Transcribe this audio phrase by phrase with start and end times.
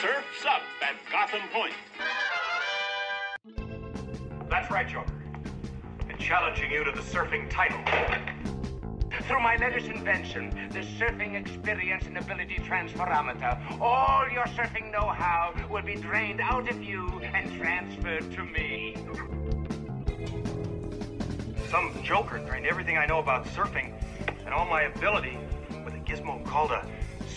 [0.00, 1.74] Surf's up at Gotham Point.
[4.48, 5.12] That's right, Joker.
[6.08, 7.80] And challenging you to the surfing title.
[9.22, 15.82] Through my latest invention, the Surfing Experience and Ability Transferometer, all your surfing know-how will
[15.82, 18.94] be drained out of you and transferred to me.
[21.70, 23.92] Some joker drained everything I know about surfing
[24.44, 25.36] and all my ability
[25.84, 26.86] with a gizmo called a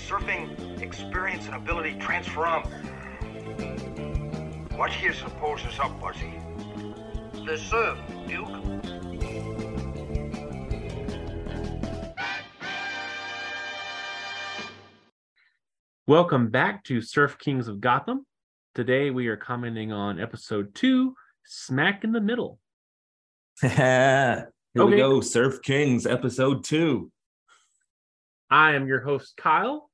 [0.08, 2.72] Surfing Experience and Ability Transferometer.
[4.76, 6.34] What do you suppose is up, Buzzy?
[7.46, 7.98] The surf,
[8.28, 8.50] Duke.
[16.08, 18.26] Welcome back to Surf Kings of Gotham.
[18.74, 22.60] Today we are commenting on episode two, Smack in the Middle.
[23.62, 25.22] Here we go.
[25.22, 27.12] Surf Kings, episode two.
[28.50, 29.91] I am your host, Kyle.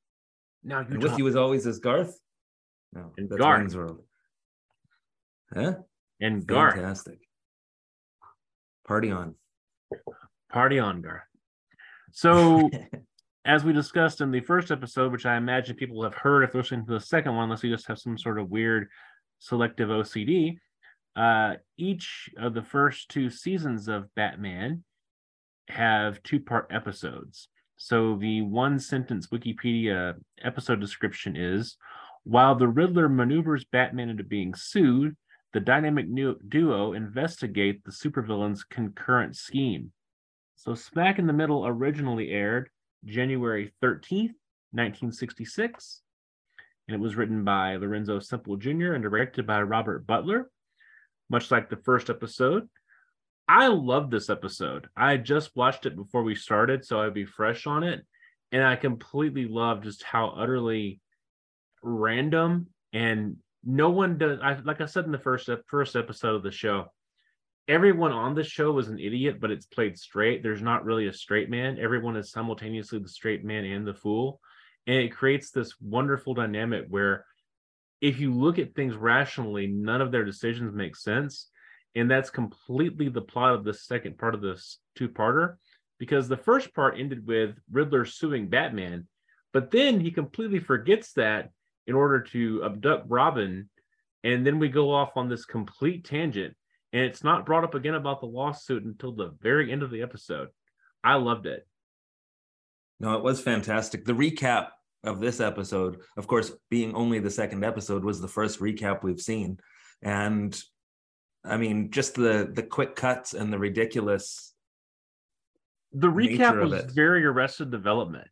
[0.63, 2.19] Now you And with you as always is Garth.
[2.93, 3.59] No, And that's Garth.
[3.59, 4.03] Wayne's World.
[5.53, 5.73] Huh?
[6.19, 6.75] and Garth.
[6.75, 7.19] Fantastic.
[8.87, 9.35] Party on.
[10.51, 11.23] Party on, Garth.
[12.11, 12.69] So,
[13.45, 16.61] as we discussed in the first episode, which I imagine people have heard if they're
[16.61, 18.87] listening to the second one, unless you just have some sort of weird
[19.39, 20.57] selective OCD,
[21.15, 24.83] uh, each of the first two seasons of Batman
[25.69, 27.49] have two part episodes.
[27.77, 31.77] So the one sentence Wikipedia episode description is
[32.23, 35.15] while the Riddler maneuvers Batman into being sued,
[35.53, 36.07] the dynamic
[36.49, 39.91] duo investigate the supervillain's concurrent scheme.
[40.55, 42.69] So Smack in the Middle originally aired
[43.05, 44.33] January 13th,
[44.71, 46.01] 1966,
[46.87, 48.93] and it was written by Lorenzo Semple Jr.
[48.93, 50.49] and directed by Robert Butler,
[51.29, 52.67] much like the first episode.
[53.47, 54.89] I love this episode.
[54.95, 58.05] I just watched it before we started, so I'd be fresh on it.
[58.51, 61.01] And I completely love just how utterly
[61.81, 66.43] random and no one does I like I said in the first first episode of
[66.43, 66.85] the show,
[67.67, 70.41] everyone on the show was an idiot, but it's played straight.
[70.41, 71.77] There's not really a straight man.
[71.79, 74.39] Everyone is simultaneously the straight man and the fool.
[74.85, 77.25] And it creates this wonderful dynamic where
[77.99, 81.49] if you look at things rationally, none of their decisions make sense.
[81.97, 85.55] And that's completely the plot of the second part of this two-parter,
[85.97, 89.07] because the first part ended with Riddler suing Batman,
[89.51, 91.49] but then he completely forgets that
[91.87, 93.67] in order to abduct Robin.
[94.23, 96.55] And then we go off on this complete tangent
[96.93, 100.03] and it's not brought up again about the lawsuit until the very end of the
[100.03, 100.49] episode.
[101.03, 101.67] I loved it.
[102.99, 104.05] No, it was fantastic.
[104.05, 104.69] The recap
[105.03, 109.19] of this episode, of course, being only the second episode, was the first recap we've
[109.19, 109.57] seen.
[110.03, 110.59] And
[111.47, 114.53] I mean, just the the quick cuts and the ridiculous
[115.93, 116.91] The recap was it.
[116.91, 118.27] very arrested development.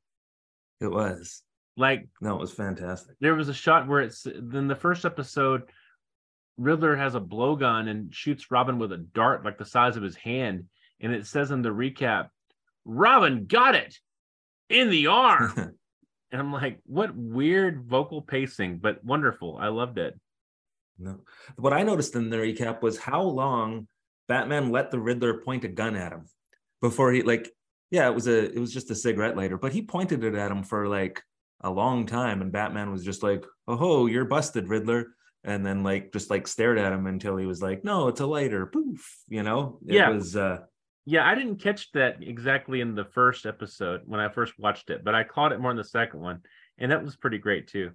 [0.82, 1.42] it was.
[1.78, 3.16] Like No, it was fantastic.
[3.20, 5.64] there was a shot where it's then the first episode,
[6.58, 10.16] Riddler has a blowgun and shoots Robin with a dart like the size of his
[10.16, 10.66] hand.
[11.02, 12.30] And it says in the recap,
[12.86, 13.98] Robin got it
[14.70, 15.52] in the arm.
[16.32, 19.58] and I'm like, what weird vocal pacing, but wonderful.
[19.60, 20.18] I loved it.
[20.98, 21.20] No.
[21.58, 23.88] What I noticed in the recap was how long
[24.28, 26.26] Batman let the Riddler point a gun at him
[26.82, 27.52] before he like
[27.92, 30.52] yeah, it was a it was just a cigarette lighter, but he pointed it at
[30.52, 31.22] him for like
[31.62, 35.84] a long time and Batman was just like, "Oh, ho, you're busted, Riddler." And then
[35.84, 39.06] like just like stared at him until he was like, "No, it's a lighter." Poof,
[39.28, 39.80] you know?
[39.88, 40.10] It Yeah.
[40.10, 40.60] was uh
[41.06, 45.04] Yeah, I didn't catch that exactly in the first episode when I first watched it,
[45.04, 46.42] but I caught it more in the second one,
[46.80, 47.92] and that was pretty great too.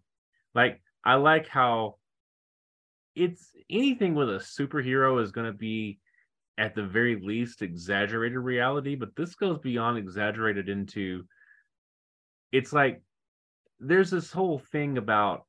[0.54, 1.96] Like I like how
[3.14, 5.98] it's anything with a superhero is going to be
[6.58, 11.24] at the very least exaggerated reality, but this goes beyond exaggerated into
[12.52, 13.02] it's like
[13.78, 15.46] there's this whole thing about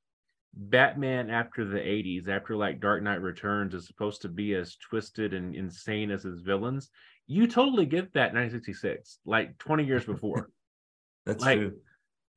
[0.53, 5.33] Batman after the 80s, after like Dark Knight Returns, is supposed to be as twisted
[5.33, 6.89] and insane as his villains.
[7.27, 10.49] You totally get that 1966, like 20 years before.
[11.25, 11.77] that's Like- true.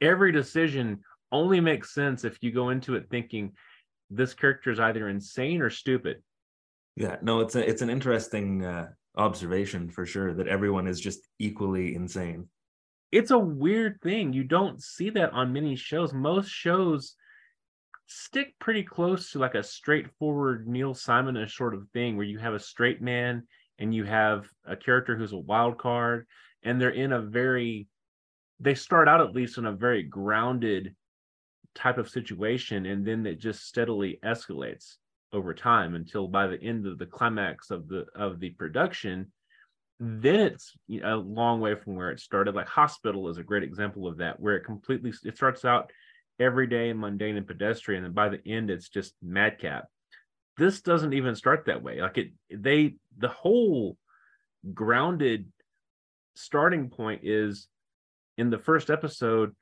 [0.01, 1.01] Every decision
[1.33, 3.53] only makes sense if you go into it thinking
[4.11, 6.23] this character is either insane or stupid.
[6.97, 11.21] Yeah, no, it's a it's an interesting uh observation for sure that everyone is just
[11.39, 12.49] equally insane.
[13.13, 14.33] It's a weird thing.
[14.33, 16.13] You don't see that on many shows.
[16.13, 17.15] Most shows
[18.07, 22.55] stick pretty close to like a straightforward Neil Simonish sort of thing where you have
[22.55, 23.45] a straight man
[23.79, 26.27] and you have a character who's a wild card
[26.63, 27.87] and they're in a very
[28.61, 30.95] they start out at least in a very grounded
[31.75, 34.97] type of situation and then it just steadily escalates
[35.33, 39.31] over time until by the end of the climax of the of the production
[39.99, 40.73] then it's
[41.03, 44.39] a long way from where it started like hospital is a great example of that
[44.39, 45.91] where it completely it starts out
[46.41, 49.87] everyday and mundane and pedestrian, and by the end it's just madcap.
[50.57, 52.01] This doesn't even start that way.
[52.01, 53.97] Like it, they the whole
[54.73, 55.51] grounded
[56.35, 57.69] starting point is
[58.39, 59.55] in the first episode,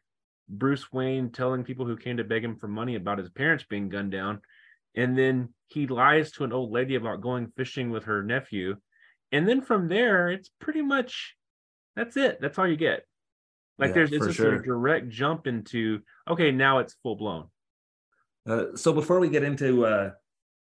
[0.49, 3.89] Bruce Wayne telling people who came to beg him for money about his parents being
[3.89, 4.41] gunned down,
[4.95, 8.77] and then he lies to an old lady about going fishing with her nephew,
[9.31, 11.37] and then from there it's pretty much
[11.97, 12.41] that's it.
[12.41, 13.05] That's all you get.
[13.79, 14.55] Like Yeah, there's it's just sure.
[14.55, 17.49] a direct jump into okay, now it's full blown.
[18.49, 20.11] Uh, so before we get into uh,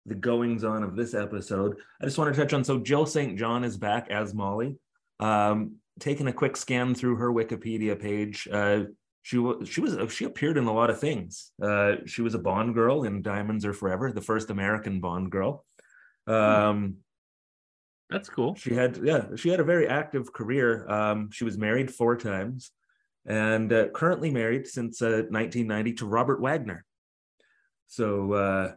[0.07, 3.39] the goings on of this episode, I just want to touch on so Jill St.
[3.39, 4.77] John is back as Molly.
[5.21, 8.85] Um, taking a quick scan through her Wikipedia page, uh,
[9.29, 11.53] she was she was she appeared in a lot of things.
[11.63, 15.67] Uh, she was a Bond girl in Diamonds Are Forever, the first American Bond girl.
[16.27, 16.97] Um,
[18.09, 18.55] That's cool.
[18.55, 20.91] she had yeah she had a very active career.
[20.91, 22.71] Um, she was married four times,
[23.27, 26.87] and uh, currently married since uh, 1990 to Robert Wagner.
[27.87, 28.73] So uh,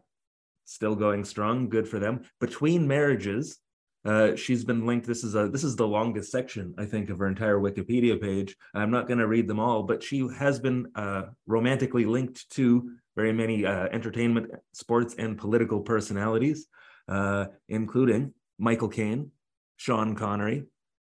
[0.66, 1.70] still going strong.
[1.70, 2.24] Good for them.
[2.42, 3.58] Between marriages,
[4.04, 5.06] uh, she's been linked.
[5.06, 8.56] This is a this is the longest section I think of her entire Wikipedia page.
[8.74, 12.92] I'm not going to read them all, but she has been uh, romantically linked to
[13.16, 16.68] very many uh, entertainment, sports, and political personalities,
[17.08, 19.32] uh, including Michael Caine,
[19.78, 20.66] Sean Connery,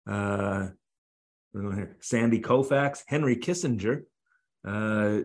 [0.06, 0.68] uh,
[1.54, 1.96] here?
[2.00, 4.02] Sandy Koufax, Henry Kissinger,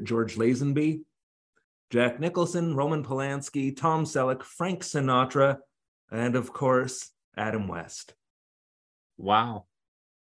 [0.03, 1.01] George Lazenby,
[1.89, 5.57] Jack Nicholson, Roman Polanski, Tom Selleck, Frank Sinatra,
[6.11, 7.09] and of course,
[7.39, 8.13] Adam West.
[9.17, 9.65] Wow.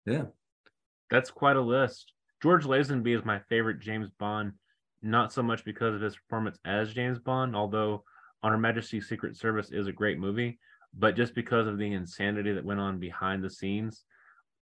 [0.06, 0.25] Yeah.
[1.09, 2.12] That's quite a list.
[2.44, 4.51] George Lazenby is my favorite James Bond,
[5.01, 8.04] not so much because of his performance as James Bond, although
[8.44, 10.59] On Her Majesty's Secret Service is a great movie,
[10.94, 14.04] but just because of the insanity that went on behind the scenes.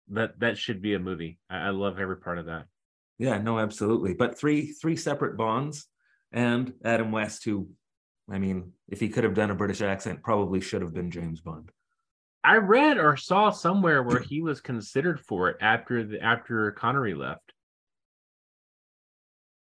[0.09, 1.39] That that should be a movie.
[1.49, 2.67] I, I love every part of that.
[3.19, 4.13] Yeah, no, absolutely.
[4.13, 5.87] But three three separate Bonds
[6.31, 7.69] and Adam West, who,
[8.31, 11.41] I mean, if he could have done a British accent, probably should have been James
[11.41, 11.71] Bond.
[12.45, 17.15] I read or saw somewhere where he was considered for it after the after Connery
[17.15, 17.53] left.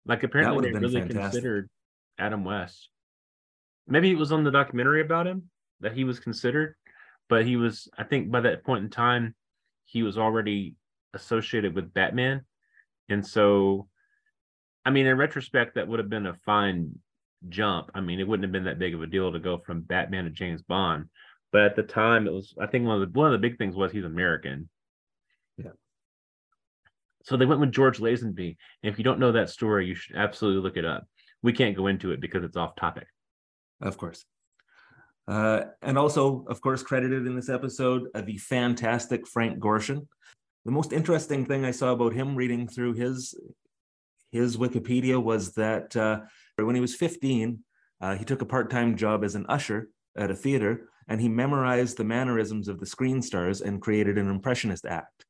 [0.06, 1.20] Like apparently they really fantastic.
[1.20, 1.70] considered
[2.16, 2.88] Adam West.
[3.88, 5.50] Maybe it was on the documentary about him
[5.80, 6.76] that he was considered,
[7.28, 9.34] but he was I think by that point in time
[9.84, 10.76] he was already
[11.12, 12.42] associated with Batman.
[13.08, 13.88] And so
[14.84, 17.00] I mean in retrospect that would have been a fine
[17.48, 17.90] jump.
[17.96, 20.24] I mean it wouldn't have been that big of a deal to go from Batman
[20.24, 21.06] to James Bond.
[21.52, 23.58] But at the time it was I think one of the one of the big
[23.58, 24.68] things was he's American.
[25.56, 25.72] Yeah.
[27.24, 28.56] So they went with George Lazenby.
[28.82, 31.06] And if you don't know that story, you should absolutely look it up.
[31.42, 33.06] We can't go into it because it's off topic.
[33.80, 34.24] Of course.
[35.28, 40.06] Uh, and also, of course, credited in this episode, uh, the fantastic Frank Gorshin.
[40.64, 43.34] The most interesting thing I saw about him reading through his
[44.32, 46.20] his Wikipedia was that uh,
[46.56, 47.58] when he was 15,
[48.00, 51.96] uh, he took a part-time job as an usher at a theater, and he memorized
[51.96, 55.26] the mannerisms of the screen stars and created an impressionist act.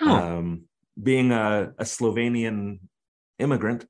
[0.00, 0.62] Um,
[1.00, 2.80] being a, a Slovenian
[3.38, 3.86] immigrant,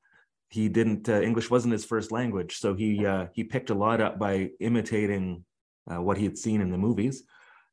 [0.50, 4.00] he didn't uh, English wasn't his first language, so he uh, he picked a lot
[4.00, 5.44] up by imitating
[5.90, 7.22] uh, what he had seen in the movies.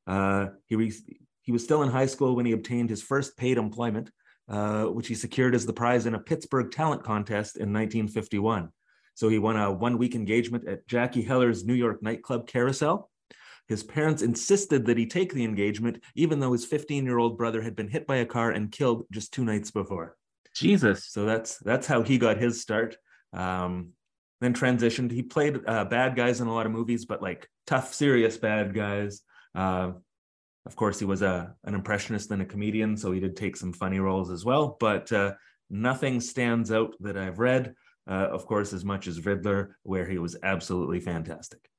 [0.08, 1.04] Uh, he re-
[1.42, 4.12] he was still in high school when he obtained his first paid employment,
[4.50, 8.70] uh, which he secured as the prize in a Pittsburgh talent contest in 1951.
[9.16, 13.11] So he won a one week engagement at Jackie Heller's New York nightclub Carousel.
[13.72, 17.62] His parents insisted that he take the engagement, even though his 15 year old brother
[17.62, 20.18] had been hit by a car and killed just two nights before.
[20.54, 21.06] Jesus.
[21.06, 22.98] So that's that's how he got his start.
[23.32, 23.94] Um,
[24.42, 25.10] then transitioned.
[25.10, 28.74] He played uh, bad guys in a lot of movies, but like tough, serious bad
[28.74, 29.22] guys.
[29.56, 29.92] Uh,
[30.66, 33.72] of course, he was a an impressionist and a comedian, so he did take some
[33.72, 34.76] funny roles as well.
[34.82, 35.36] But uh,
[35.70, 37.74] nothing stands out that I've read.
[38.06, 41.71] Uh, of course, as much as Riddler, where he was absolutely fantastic.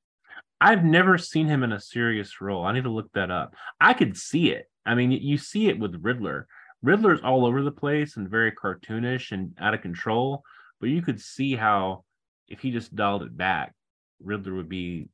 [0.63, 2.63] I've never seen him in a serious role.
[2.63, 3.53] I need to look that up.
[3.81, 4.69] I could see it.
[4.85, 6.47] I mean, you see it with Riddler.
[6.81, 10.41] Riddler's all over the place and very cartoonish and out of control,
[10.79, 12.05] but you could see how
[12.47, 13.73] if he just dialed it back,
[14.21, 15.09] Riddler would be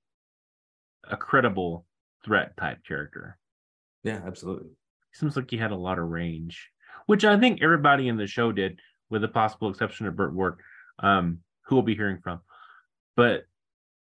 [1.09, 1.83] a credible
[2.23, 3.39] threat type character.
[4.03, 4.69] Yeah, absolutely.
[5.13, 6.69] Seems like he had a lot of range,
[7.07, 8.79] which I think everybody in the show did,
[9.09, 10.59] with the possible exception of Burt Ward,
[10.99, 12.41] um, who we'll be hearing from.
[13.15, 13.45] But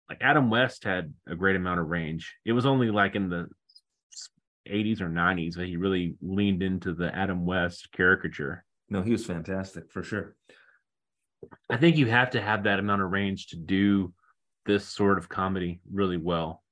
[0.10, 2.36] like Adam West had a great amount of range.
[2.46, 3.48] It was only like in the
[4.70, 8.64] 80s or 90s that he really leaned into the Adam West caricature.
[8.90, 10.36] No, he was fantastic for sure.
[11.70, 14.14] I think you have to have that amount of range to do
[14.66, 16.64] this sort of comedy really well.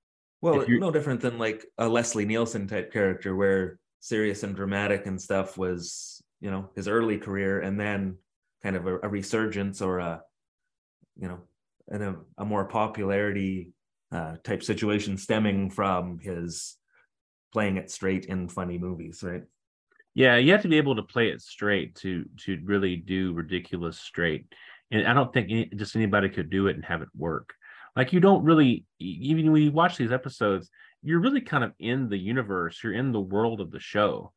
[0.42, 5.22] Well, no different than like a Leslie Nielsen type character where serious and dramatic and
[5.22, 8.18] stuff was, you know, his early career and then
[8.62, 10.22] kind of a, a resurgence or a
[11.16, 11.40] you know,
[11.92, 13.72] in a, a more popularity
[14.12, 16.78] uh, type situation stemming from his
[17.52, 19.44] playing it straight in funny movies, right?
[20.16, 24.00] Yeah, you have to be able to play it straight to to really do ridiculous
[24.00, 24.46] straight.
[24.92, 27.54] And I don't think any, just anybody could do it and have it work.
[27.96, 30.70] Like you don't really even when you watch these episodes,
[31.02, 34.32] you're really kind of in the universe, you're in the world of the show.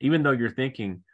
[0.00, 1.04] Even though you're thinking,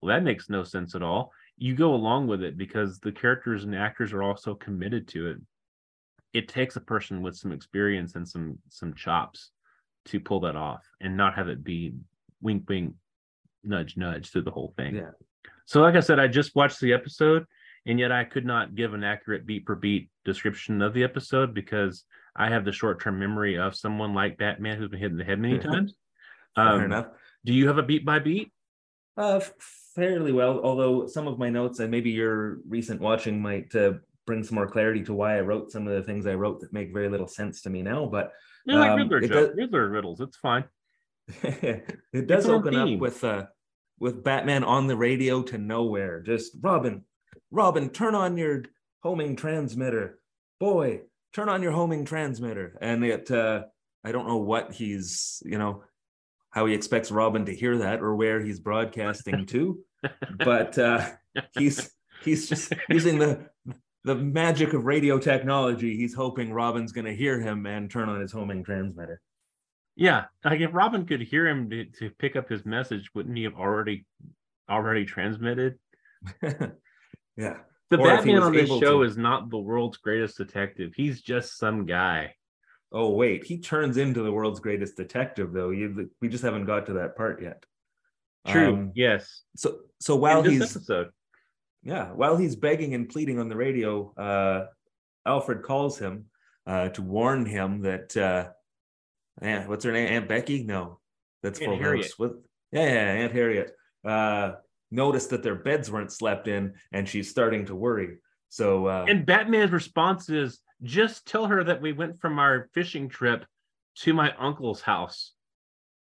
[0.00, 1.32] well, that makes no sense at all.
[1.58, 5.36] You go along with it because the characters and actors are also committed to it.
[6.32, 9.50] It takes a person with some experience and some some chops
[10.06, 11.94] to pull that off and not have it be
[12.40, 12.94] wink wink
[13.64, 14.96] nudge nudge through the whole thing.
[14.96, 15.10] Yeah.
[15.66, 17.44] So like I said, I just watched the episode
[17.86, 21.54] and yet I could not give an accurate beat per beat description of the episode
[21.54, 22.04] because
[22.36, 25.24] I have the short term memory of someone like Batman who's been hit in the
[25.24, 25.94] head many times.
[26.54, 27.06] Fair Um, enough.
[27.44, 28.52] do you have a beat by beat?
[29.16, 29.52] Uh, f-
[29.98, 33.94] fairly well, although some of my notes and maybe your recent watching might uh,
[34.26, 36.72] bring some more clarity to why I wrote some of the things I wrote that
[36.72, 38.06] make very little sense to me now.
[38.06, 38.32] But
[38.66, 40.20] like Um, Riddler, it does- Riddler riddles.
[40.20, 40.64] It's fine.
[41.42, 43.46] it does on open up with uh
[44.00, 46.20] with Batman on the radio to nowhere.
[46.22, 47.04] Just Robin,
[47.50, 48.62] Robin, turn on your
[49.02, 50.20] homing transmitter.
[50.60, 51.02] Boy,
[51.34, 52.78] turn on your homing transmitter.
[52.80, 53.64] And it uh
[54.04, 55.82] I don't know what he's, you know,
[56.50, 59.78] how he expects Robin to hear that or where he's broadcasting to,
[60.38, 61.06] but uh
[61.58, 61.90] he's
[62.22, 63.48] he's just using the
[64.04, 65.96] the magic of radio technology.
[65.96, 69.20] He's hoping Robin's going to hear him and turn on his homing transmitter.
[69.96, 73.42] Yeah, like if Robin could hear him to, to pick up his message, wouldn't he
[73.44, 74.06] have already
[74.70, 75.78] already transmitted?
[76.42, 77.56] yeah.
[77.90, 79.02] The Or Batman on this show to.
[79.02, 80.92] is not the world's greatest detective.
[80.94, 82.34] He's just some guy.
[82.92, 85.70] Oh wait, he turns into the world's greatest detective, though.
[85.70, 87.64] You, we just haven't got to that part yet.
[88.46, 88.72] True.
[88.72, 89.42] Um, yes.
[89.56, 91.10] So, so while this he's episode.
[91.82, 94.66] yeah, while he's begging and pleading on the radio, uh,
[95.26, 96.26] Alfred calls him
[96.66, 98.48] uh, to warn him that uh,
[99.42, 100.08] yeah, what's her name?
[100.08, 100.64] Aunt Becky?
[100.64, 100.98] No,
[101.42, 102.10] that's Aunt full Harriet.
[102.18, 102.30] house.
[102.72, 103.72] Yeah, yeah, Aunt Harriet.
[104.04, 104.52] Uh,
[104.90, 108.16] noticed that their beds weren't slept in, and she's starting to worry.
[108.48, 113.08] So, uh, And Batman's response is just tell her that we went from our fishing
[113.08, 113.44] trip
[113.96, 115.32] to my uncle's house.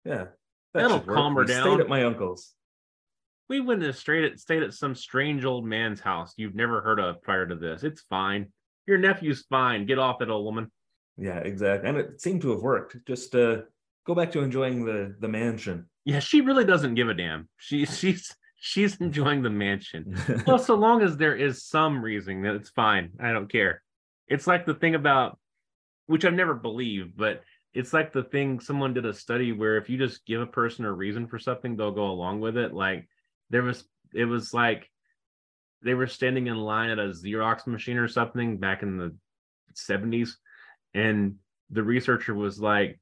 [0.05, 0.27] yeah,
[0.75, 1.17] That'll should work.
[1.17, 1.63] calm her We down.
[1.63, 2.55] Stayed at my uncle's.
[3.49, 7.01] We went and stayed at stayed at some strange old man's house you've never heard
[7.01, 7.83] of prior to this.
[7.83, 8.47] It's fine.
[8.87, 9.87] Your nephew's fine.
[9.87, 10.71] Get off it, old woman.
[11.17, 11.89] Yeah, exactly.
[11.89, 12.97] And it seemed to have worked.
[13.07, 13.63] Just uh,
[14.07, 15.89] go back to enjoying the the mansion.
[16.05, 17.49] Yeah, she really doesn't give a damn.
[17.57, 20.17] She she's she's enjoying the mansion.
[20.47, 23.11] Well, so long as there is some reason that it's fine.
[23.19, 23.83] I don't care.
[24.31, 25.39] It's like the thing about
[26.07, 27.43] which I've never believed, but
[27.75, 30.85] it's like the thing someone did a study where if you just give a person
[30.85, 32.73] a reason for something, they'll go along with it.
[32.73, 33.07] Like
[33.51, 33.85] there was
[34.15, 34.91] it was like
[35.83, 39.15] they were standing in line at a Xerox machine or something back in the
[39.75, 40.31] 70s.
[40.95, 41.37] And
[41.71, 42.99] the researcher was like,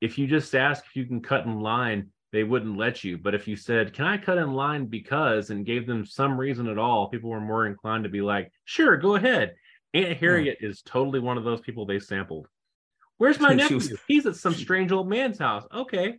[0.00, 3.18] if you just ask if you can cut in line, they wouldn't let you.
[3.18, 6.68] But if you said, Can I cut in line because and gave them some reason
[6.68, 9.54] at all, people were more inclined to be like, Sure, go ahead.
[9.94, 12.46] Aunt Harriet is totally one of those people they sampled.
[13.18, 13.76] Where's my nephew?
[13.76, 15.64] was- He's at some strange old man's house.
[15.74, 16.18] Okay.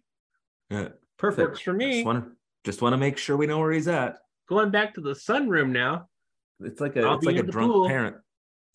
[0.70, 1.50] Yeah, perfect.
[1.50, 1.94] Works for me.
[1.96, 2.32] Just want to
[2.64, 4.18] just want to make sure we know where he's at.
[4.48, 6.08] Going back to the sunroom now.
[6.60, 7.88] It's like a I'll it's like a drunk pool.
[7.88, 8.18] parent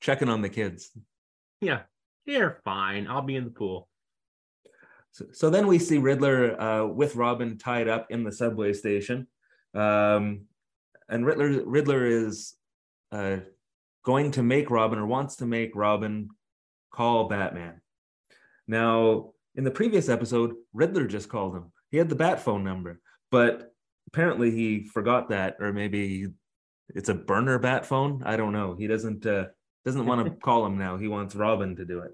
[0.00, 0.90] checking on the kids.
[1.60, 1.82] Yeah,
[2.26, 3.06] they're fine.
[3.06, 3.88] I'll be in the pool.
[5.12, 9.28] So, so then we see Riddler uh, with Robin tied up in the subway station,
[9.72, 10.42] um,
[11.08, 12.54] and Riddler Riddler is
[13.12, 13.36] uh,
[14.06, 16.28] going to make Robin or wants to make Robin
[16.92, 17.80] call Batman.
[18.68, 21.72] Now, in the previous episode, Riddler just called him.
[21.90, 23.00] He had the bat phone number,
[23.32, 23.75] but
[24.06, 26.28] apparently he forgot that, or maybe
[26.90, 28.22] it's a burner bat phone.
[28.25, 28.76] I don't know.
[28.78, 29.46] He doesn't uh,
[29.84, 30.96] doesn't want to call him now.
[30.96, 32.12] He wants Robin to do it.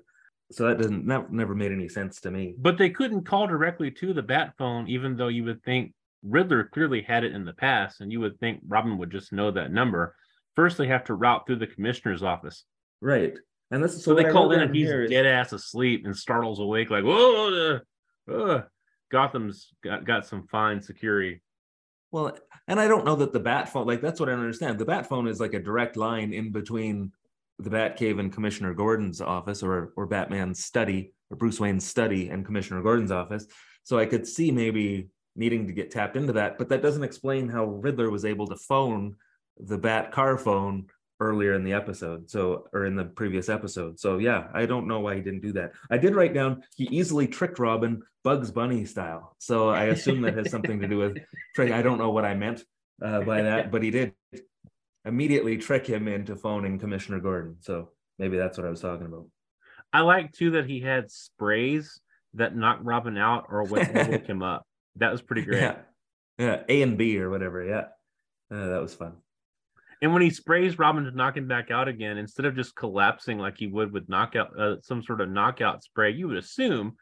[0.51, 2.55] So that doesn't that never made any sense to me.
[2.59, 6.65] But they couldn't call directly to the bat phone, even though you would think Riddler
[6.65, 9.73] clearly had it in the past, and you would think Robin would just know that
[9.73, 10.15] number.
[10.57, 12.65] First, they have to route through the commissioner's office.
[13.01, 13.35] Right.
[13.71, 16.17] And this is So, what they call in and he's is- dead ass asleep and
[16.17, 17.81] startles awake, like, whoa,
[18.29, 18.63] uh, uh.
[19.11, 21.43] Gotham's got, got some fine security.
[22.11, 22.37] Well,
[22.69, 24.79] and I don't know that the bat phone, like that's what I don't understand.
[24.79, 27.13] The bat phone is like a direct line in between
[27.59, 32.45] the Batcave and Commissioner Gordon's office, or or Batman's study, or Bruce Wayne's study and
[32.45, 33.47] Commissioner Gordon's office.
[33.83, 37.49] So I could see maybe needing to get tapped into that, but that doesn't explain
[37.49, 39.17] how Riddler was able to phone
[39.59, 40.87] the Bat car phone
[41.21, 42.31] earlier in the episode.
[42.31, 43.99] So or in the previous episode.
[43.99, 45.73] So yeah, I don't know why he didn't do that.
[45.91, 49.35] I did write down he easily tricked Robin Bugs Bunny style.
[49.39, 51.19] So I assume that has something to do with
[51.55, 51.73] trick.
[51.73, 52.65] I don't know what I meant
[53.01, 54.15] uh, by that, but he did.
[55.05, 57.57] immediately trick him into phoning Commissioner Gordon.
[57.61, 59.27] So maybe that's what I was talking about.
[59.93, 62.01] I like too that he had sprays
[62.35, 64.67] that knocked Robin out or woke, woke him up.
[64.97, 65.61] That was pretty great.
[65.61, 65.77] Yeah,
[66.39, 67.65] yeah, A and B or whatever.
[67.65, 67.87] Yeah,
[68.57, 69.15] uh, that was fun.
[70.03, 73.39] And when he sprays Robin to knock him back out again, instead of just collapsing
[73.39, 76.97] like he would with knockout, uh, some sort of knockout spray, you would assume.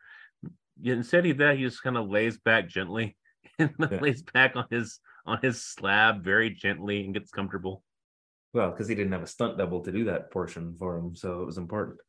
[0.84, 3.16] Instead of that, he just kind of lays back gently
[3.58, 3.98] and Yeah.
[4.00, 7.82] lays back on his on his slab very gently and gets comfortable.
[8.52, 11.40] Well, because he didn't have a stunt double to do that portion for him, so
[11.42, 12.00] it was important.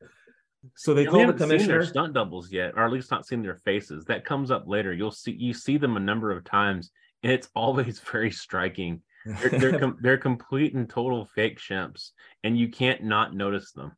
[0.76, 1.84] So they Yeah, call the haven't seen their commissioner.
[1.84, 4.06] stunt doubles yet, or at least not seen their faces.
[4.06, 4.94] That comes up later.
[4.94, 6.92] You'll see you see them a number of times,
[7.24, 9.02] and it's always very striking.
[9.26, 12.12] They're they're, com- they're complete and total fake shimps,
[12.44, 13.94] and you can't not notice them.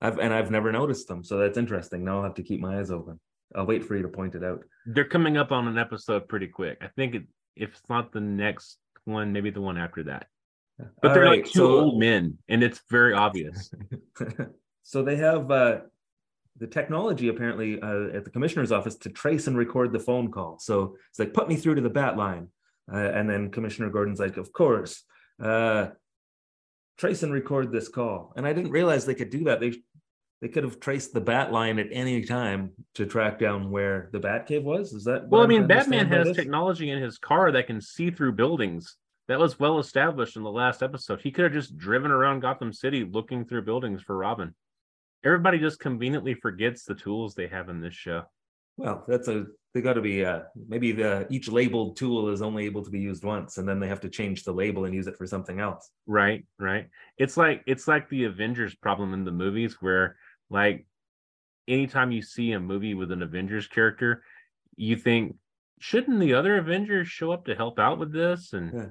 [0.00, 2.04] I've and I've never noticed them, so that's interesting.
[2.04, 3.20] Now I'll have to keep my eyes open.
[3.54, 4.64] I'll wait for you to point it out.
[4.86, 6.78] They're coming up on an episode pretty quick.
[6.80, 7.22] I think it,
[7.54, 10.26] if it's not the next one, maybe the one after that.
[10.78, 13.70] But All they're right, like two so- old men, and it's very obvious.
[14.82, 15.80] so they have uh,
[16.58, 20.58] the technology apparently uh, at the commissioner's office to trace and record the phone call.
[20.58, 22.48] So it's like, put me through to the bat line.
[22.90, 25.04] Uh, and then Commissioner Gordon's like, of course,
[25.42, 25.88] uh,
[26.98, 28.32] trace and record this call.
[28.36, 29.60] And I didn't realize they could do that.
[29.60, 29.74] They
[30.40, 34.18] they could have traced the bat line at any time to track down where the
[34.18, 34.92] bat cave was.
[34.92, 35.28] Is that?
[35.28, 38.96] Well, I mean, Batman has technology in his car that can see through buildings.
[39.28, 41.20] That was well established in the last episode.
[41.20, 44.52] He could have just driven around Gotham City looking through buildings for Robin.
[45.24, 48.24] Everybody just conveniently forgets the tools they have in this show.
[48.76, 52.66] Well, that's a they got to be uh maybe the each labeled tool is only
[52.66, 55.06] able to be used once, and then they have to change the label and use
[55.06, 55.90] it for something else.
[56.06, 56.88] Right, right.
[57.16, 60.16] It's like it's like the Avengers problem in the movies where
[60.50, 60.86] like
[61.66, 64.24] anytime you see a movie with an Avengers character,
[64.76, 65.36] you think,
[65.80, 68.86] shouldn't the other Avengers show up to help out with this and Yeah.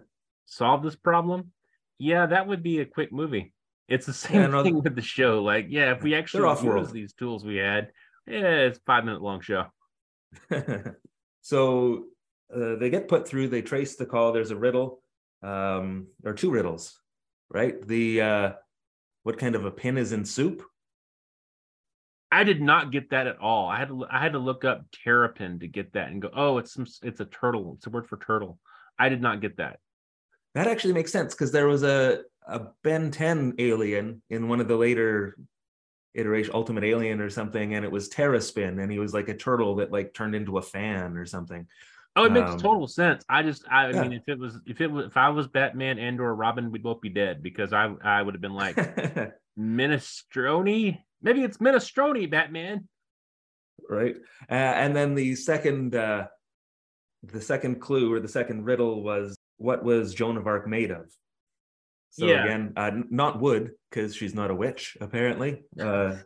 [0.46, 1.52] solve this problem?
[2.00, 3.54] Yeah, that would be a quick movie.
[3.88, 5.44] It's the same Yeah, thing with the show.
[5.44, 6.48] Like, yeah, if we actually
[6.80, 7.92] use these tools we had,
[8.26, 9.66] yeah, it's a five minute long show.
[11.42, 12.06] so
[12.54, 13.48] uh, they get put through.
[13.48, 14.32] They trace the call.
[14.32, 15.02] There's a riddle,
[15.44, 17.00] um, or two riddles,
[17.50, 17.86] right?
[17.86, 18.52] The uh,
[19.24, 20.64] what kind of a pin is in soup?
[22.32, 23.68] I did not get that at all.
[23.68, 26.58] I had to I had to look up terrapin to get that and go, oh,
[26.58, 27.74] it's some it's a turtle.
[27.78, 28.58] It's a word for turtle.
[28.98, 29.80] I did not get that.
[30.56, 34.68] That actually makes sense because there was a a Ben 10 alien in one of
[34.68, 35.38] the later
[36.14, 39.76] iteration, Ultimate Alien or something, and it was Terraspin, and he was like a turtle
[39.78, 41.68] that like turned into a fan or something.
[42.16, 43.24] Oh, it makes Um, total sense.
[43.30, 44.02] I just, I, yeah.
[44.02, 46.84] mean, if it was, if it was, if I was Batman and or Robin, we'd
[46.84, 48.76] both be dead because I, I would have been like
[49.58, 50.98] minestrone.
[51.22, 52.88] Maybe it's minestrone, Batman.
[53.90, 54.16] right?
[54.50, 56.28] Uh, and then the second, uh,
[57.24, 61.06] the second clue or the second riddle was what was Joan of Arc made of?
[62.12, 62.44] So Yeah.
[62.44, 64.98] again, uh, not wood because she's not a witch.
[65.02, 66.18] Apparently, uh,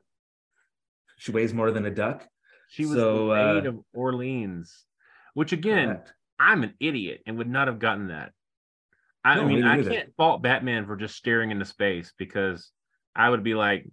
[1.17, 2.27] she weighs more than a duck.
[2.69, 4.85] She was So, made uh, of Orleans,
[5.35, 6.13] which again, Correct.
[6.39, 8.33] I'm an idiot and would not have gotten that.
[9.23, 12.71] I, No, I mean, me I can't fault Batman for just staring into space because
[13.15, 13.87] I would be like,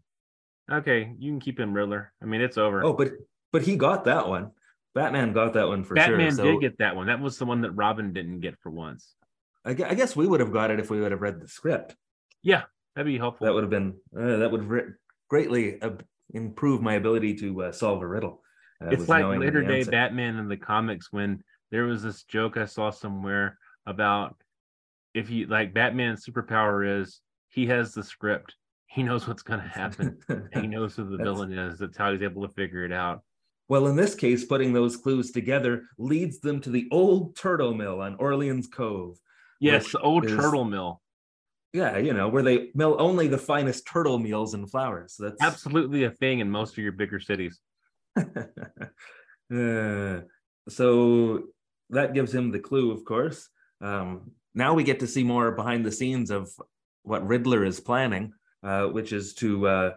[0.71, 2.13] okay, you can keep him Riddler.
[2.21, 2.83] I mean, it's over.
[2.83, 3.13] Oh, but
[3.53, 4.51] but he got that one.
[4.95, 6.37] Batman got that one for Batman sure.
[6.37, 7.07] So did get that one.
[7.07, 9.15] That was the one that Robin didn't get for once.
[9.65, 11.49] I, gu- I guess we would have got it if we would have read the
[11.49, 11.95] script.
[12.43, 12.63] Yeah,
[12.97, 13.47] that'd be helpful.
[13.47, 14.91] That would have been uh, that would re-
[15.31, 15.91] greatly uh,
[16.35, 18.43] improve my ability to uh, solve a riddle.
[18.85, 19.85] uh, it's like later day.
[19.85, 24.37] Batman in the comics when there was this joke I saw somewhere about
[25.15, 28.55] if you like Batman's superpower is he has the script.
[28.87, 30.19] He knows what's gonna happen.
[30.55, 31.79] he knows who the villain is.
[31.79, 33.23] That's how he's able to figure it out.
[33.69, 38.01] Well, in this case, putting those clues together leads them to the old turtle mill
[38.03, 39.19] on Orleans Cove.
[39.63, 41.01] Yes, old is- turtle mill.
[41.73, 45.17] Yeah, you know, where they mill only the finest turtle meals and flowers.
[45.19, 47.59] That's Absolutely a thing in most of your bigger cities.
[49.53, 50.23] Uh,
[50.67, 51.43] so
[51.91, 53.51] that gives him the clue, of course.
[53.83, 56.51] Um, now we get to see more behind the scenes of
[57.03, 59.91] what Riddler is planning, uh, which is to uh,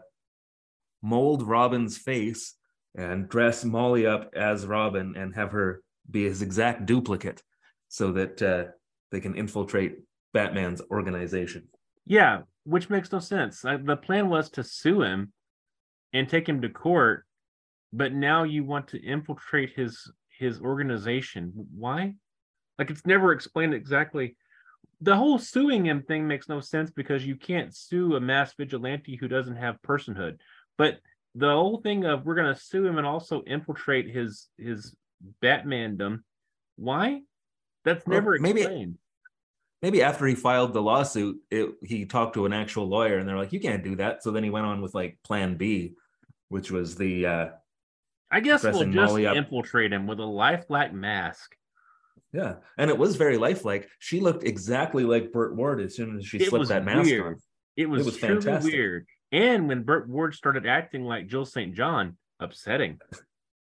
[1.02, 2.56] mold Robin's face
[2.96, 7.42] and dress Molly up as Robin and have her be his exact duplicate
[7.88, 8.66] so that uh,
[9.16, 10.00] they can infiltrate
[10.34, 11.70] Batman's organization.
[12.06, 13.64] Yeah, which makes no sense.
[13.64, 15.32] Like, the plan was to sue him
[16.12, 17.26] and take him to court,
[17.94, 21.54] but now you want to infiltrate his his organization.
[21.74, 22.16] Why?
[22.78, 24.36] Like it's never explained exactly.
[25.00, 29.16] The whole suing him thing makes no sense because you can't sue a mass vigilante
[29.16, 30.40] who doesn't have personhood.
[30.78, 31.00] But
[31.36, 34.94] the whole thing of we're going to sue him and also infiltrate his his
[35.42, 36.20] Batmandom.
[36.76, 37.22] Why?
[37.86, 38.98] That's Well, never maybe- explained.
[39.82, 43.38] Maybe after he filed the lawsuit, it, he talked to an actual lawyer, and they're
[43.38, 45.94] like, "You can't do that." So then he went on with like Plan B,
[46.50, 47.48] which was the uh,
[48.32, 51.56] I guess we'll just infiltrate him with a lifelike mask.
[52.34, 53.88] yeah, and it was very lifelike.
[54.00, 57.26] She looked exactly like Burt Ward as soon as she It slipped that mask weird.
[57.26, 57.36] on.
[57.78, 58.74] It was, it was truly fantastic.
[58.74, 59.06] weird.
[59.32, 61.74] And when Burt Ward started acting like Jill St.
[61.74, 63.00] John, upsetting.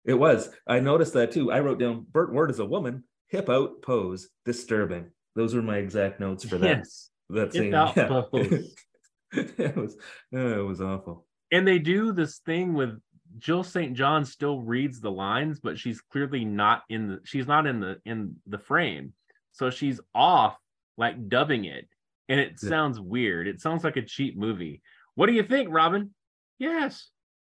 [0.06, 0.50] It was.
[0.66, 1.52] I noticed that too.
[1.52, 5.12] I wrote down Burt Ward is a woman, hip out pose, disturbing.
[5.38, 6.78] Those were my exact notes for that.
[6.80, 7.12] Yes.
[7.30, 7.72] that scene.
[7.72, 8.24] Yeah.
[9.58, 9.96] it was.
[10.32, 11.28] it was awful.
[11.52, 13.00] And they do this thing with
[13.38, 13.94] Jill St.
[13.94, 17.98] John still reads the lines, but she's clearly not in the she's not in the
[18.04, 19.14] in the frame.
[19.52, 20.58] So she's off
[20.98, 21.88] like dubbing it.
[22.28, 22.70] And it Yeah.
[22.70, 23.48] sounds weird.
[23.48, 24.82] It sounds like a cheap movie.
[25.14, 26.16] What do you think, Robin?
[26.58, 27.12] Yes.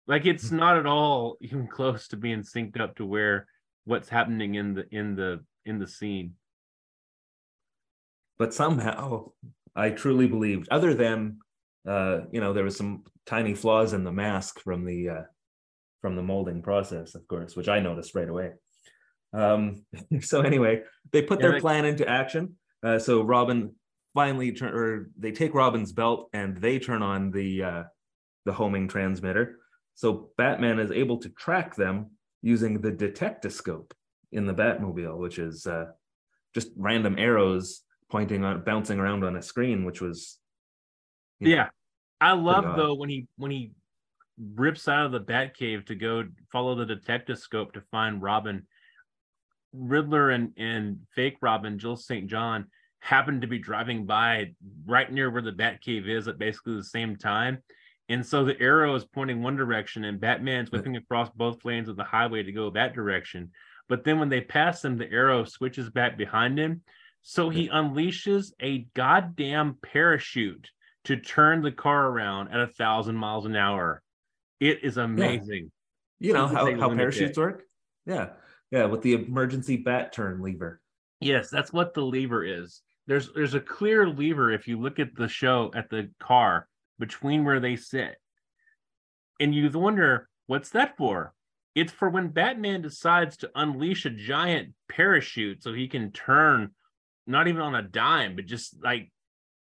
[0.05, 0.57] Like it's hmm.
[0.57, 3.47] not at all even close to being synced up to where
[3.85, 6.35] what's happening in the in the in the scene.
[8.39, 9.31] But somehow
[9.75, 11.37] I truly believed, other than
[11.87, 15.23] uh, you know, there was some tiny flaws in the mask from the uh,
[16.01, 18.51] from the molding process, of course, which I noticed right away.
[19.33, 19.85] Um,
[20.21, 22.55] so anyway, they put their plan into action.
[22.83, 23.75] Uh, so Robin
[24.13, 27.83] finally turn, or they take Robin's belt and they turn on the uh,
[28.45, 29.59] the homing transmitter.
[29.95, 33.93] So Batman is able to track them using the detectoscope
[34.31, 35.85] in the Batmobile, which is uh,
[36.53, 40.37] just random arrows pointing on bouncing around on a screen, which was
[41.39, 41.69] you know, Yeah.
[42.21, 43.71] I love though when he when he
[44.55, 48.67] rips out of the Batcave to go follow the detective scope to find Robin.
[49.71, 52.27] Riddler and and fake Robin, Jill St.
[52.27, 52.65] John,
[52.99, 54.53] happened to be driving by
[54.85, 57.59] right near where the Batcave is at basically the same time.
[58.09, 61.95] And so the arrow is pointing one direction and Batman's whipping across both lanes of
[61.95, 63.51] the highway to go that direction.
[63.87, 66.81] But then when they pass him, the arrow switches back behind him.
[67.21, 70.69] So he unleashes a goddamn parachute
[71.05, 74.01] to turn the car around at a thousand miles an hour.
[74.59, 75.71] It is amazing.
[76.19, 77.63] you know how, how parachutes work.
[78.05, 78.29] Yeah,
[78.71, 80.81] yeah, with the emergency bat turn lever.
[81.19, 82.81] Yes, that's what the lever is.
[83.07, 86.67] There's there's a clear lever if you look at the show at the car
[86.99, 88.15] between where they sit.
[89.39, 91.33] And you wonder what's that for?
[91.75, 96.71] It's for when Batman decides to unleash a giant parachute so he can turn
[97.29, 99.11] not even on a dime, but just like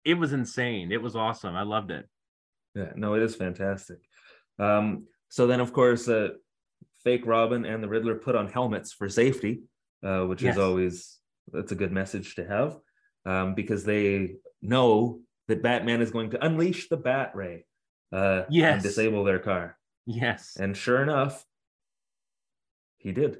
[0.04, 0.90] it was insane.
[0.90, 1.54] It was awesome.
[1.54, 2.08] I loved it.
[2.74, 3.98] Yeah, no, it is fantastic.
[4.58, 6.30] Um, so then, of course, uh,
[7.04, 9.62] fake Robin and the Riddler put on helmets for safety,
[10.02, 10.54] uh, which Yes.
[10.56, 11.18] is always
[11.52, 12.78] that's a good message to have
[13.26, 17.64] um, because they know that Batman is going to unleash the Bat Ray
[18.12, 18.74] uh, Yes.
[18.74, 19.76] and disable their car.
[20.06, 20.56] Yes.
[20.58, 21.44] And sure enough,
[22.98, 23.38] he did.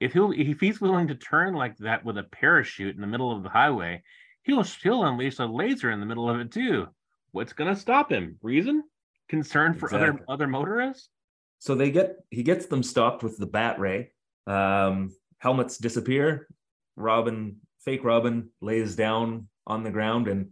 [0.00, 3.34] If he'll if he's willing to turn like that with a parachute in the middle
[3.34, 4.02] of the highway,
[4.42, 6.86] he'll he'll unleash a laser in the middle of it too.
[7.32, 8.36] What's gonna stop him?
[8.42, 8.84] Reason?
[9.28, 11.10] Concern for other other motorists?
[11.58, 14.12] So they get he gets them stopped with the Bat Ray.
[14.46, 16.48] Um, helmets disappear.
[16.96, 20.50] Robin, fake Robin, lays down on the ground, and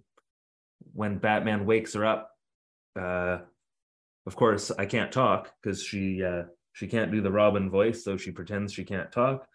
[0.93, 2.31] when Batman wakes her up,
[2.99, 3.39] uh,
[4.27, 6.45] of course I can't talk because she uh,
[6.77, 9.47] she can't do the Robin voice, so she pretends she can't talk.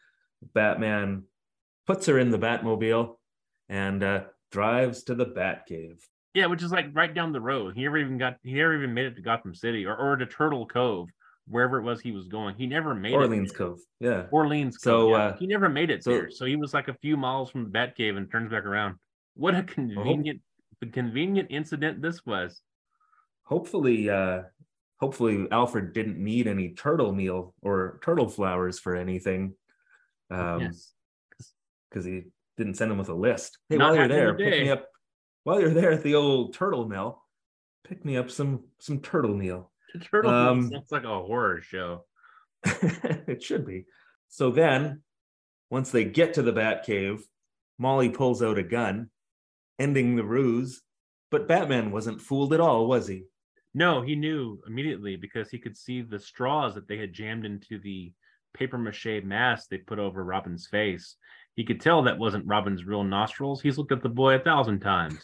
[0.56, 1.24] Batman
[1.86, 3.18] puts her in the Batmobile
[3.70, 6.00] and uh, drives to the Batcave.
[6.34, 7.76] Yeah, which is like right down the road.
[7.76, 10.26] He never even got he never even made it to Gotham City or, or to
[10.26, 11.10] Turtle Cove,
[11.48, 12.56] wherever it was he was going.
[12.56, 13.60] He never made Orleans it.
[13.60, 13.80] Orleans Cove.
[14.00, 14.24] Yeah.
[14.32, 14.82] Orleans Cove.
[14.82, 15.24] So, yeah.
[15.26, 16.32] uh, he never made it so- there.
[16.32, 18.96] So he was like a few miles from the Batcave and turns back around.
[19.36, 20.42] What a convenient
[20.80, 22.62] the convenient incident this was.
[23.44, 24.42] hopefully uh
[25.02, 29.54] hopefully alfred didn't need any turtle meal or turtle flowers for anything
[30.30, 30.94] um yes.
[31.90, 32.24] because he
[32.58, 33.58] didn't send him with a list.
[33.70, 34.88] Hey Not while you're there the pick me up
[35.44, 37.24] while you're there at the old turtle mill
[37.88, 39.72] pick me up some some turtle meal.
[40.10, 42.06] Turtle Um, sounds like a horror show.
[42.64, 43.86] it should be.
[44.30, 45.02] So then
[45.72, 47.26] once they get to the bat cave
[47.80, 49.10] molly pulls out a gun
[49.80, 50.84] ending the ruse
[51.32, 53.24] but batman wasn't fooled at all was he
[53.74, 57.80] No, he knew immediately because he could see the straws that they had jammed into
[57.80, 58.12] the
[58.54, 61.16] paper mache mask they put over Robin's face.
[61.56, 63.62] He could tell that wasn't Robin's real nostrils.
[63.62, 65.20] He's looked at the boy a thousand times.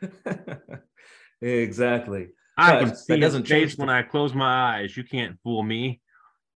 [1.40, 2.28] exactly.
[2.56, 4.96] I But can that see his doesn't change face the- when I close my eyes.
[4.96, 6.00] You can't fool me.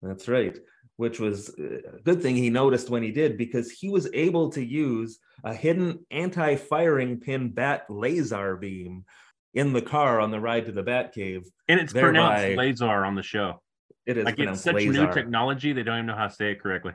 [0.01, 0.57] That's right.
[0.97, 4.49] Which was uh, a good thing he noticed when he did because he was able
[4.51, 9.05] to use a hidden anti-firing pin bat laser beam
[9.53, 11.45] in the car on the ride to the Batcave.
[11.67, 12.09] And it's Thereby-
[12.53, 13.61] pronounced Lazar on the show.
[14.05, 14.91] It is Like it's such laser.
[15.05, 16.93] new technology, they don't even know how to say it correctly.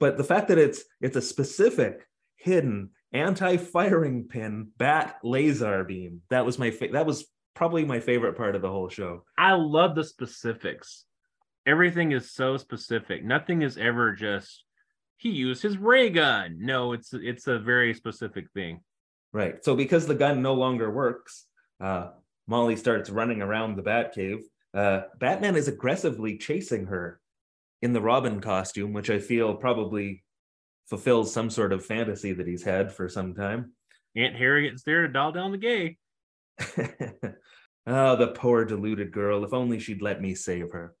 [0.00, 6.22] but the fact that it's it's a specific hidden anti-firing pin bat laser beam.
[6.30, 9.24] That was my fa- that was probably my favorite part of the whole show.
[9.36, 11.04] I love the specifics.
[11.66, 13.24] Everything is so specific.
[13.24, 14.64] Nothing is ever just
[15.16, 16.58] he used his ray gun.
[16.60, 18.80] No, it's it's a very specific thing.
[19.32, 19.64] Right.
[19.64, 21.46] So because the gun no longer works,
[21.80, 22.10] uh,
[22.46, 24.40] Molly starts running around the Batcave.
[24.74, 27.20] Uh, Batman is aggressively chasing her
[27.82, 30.24] in the Robin costume, which I feel probably
[30.86, 33.72] fulfills some sort of fantasy that he's had for some time.
[34.16, 35.96] Aunt Harriet's there to doll down the gay.
[37.86, 39.44] oh, the poor deluded girl.
[39.44, 40.94] If only she'd let me save her.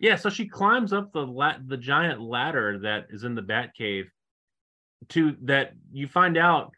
[0.00, 4.06] Yeah, so she climbs up the la- the giant ladder that is in the Batcave
[5.10, 6.72] to that you find out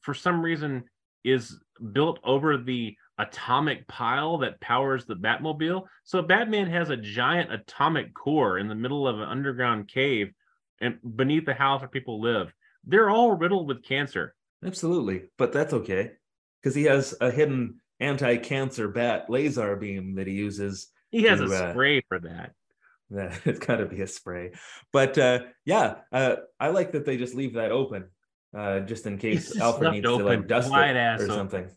[0.00, 0.84] for some reason
[1.24, 1.58] is
[1.92, 5.84] built over the atomic pile that powers the Batmobile.
[6.04, 10.32] So Batman has a giant atomic core in the middle of an underground cave
[10.80, 12.52] and beneath the house where people live.
[12.84, 14.34] They're all riddled with cancer.
[14.64, 16.12] Absolutely, but that's okay
[16.60, 20.88] because he has a hidden anti-cancer bat laser beam that he uses.
[21.10, 22.52] He has to, a uh, spray for that.
[23.10, 24.52] Yeah, it's got to be a spray.
[24.90, 28.08] But uh, yeah, uh, I like that they just leave that open,
[28.56, 31.28] uh, just in case Alfred needs to like dust it or open.
[31.28, 31.70] something.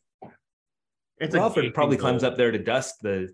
[1.20, 3.30] It's Well, Alfred probably climbs up there to dust the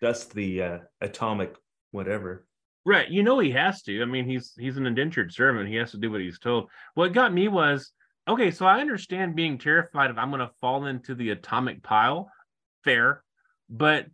[0.00, 1.56] dust the uh, atomic
[1.90, 2.46] whatever.
[2.86, 3.10] Right.
[3.10, 4.02] You know he has to.
[4.02, 5.68] I mean, he's he's an indentured servant.
[5.68, 6.70] He has to do what he's told.
[6.94, 7.90] What got me was
[8.28, 12.30] okay, so I understand being terrified if I'm gonna fall into the atomic pile.
[12.84, 13.22] Fair.
[13.68, 14.06] But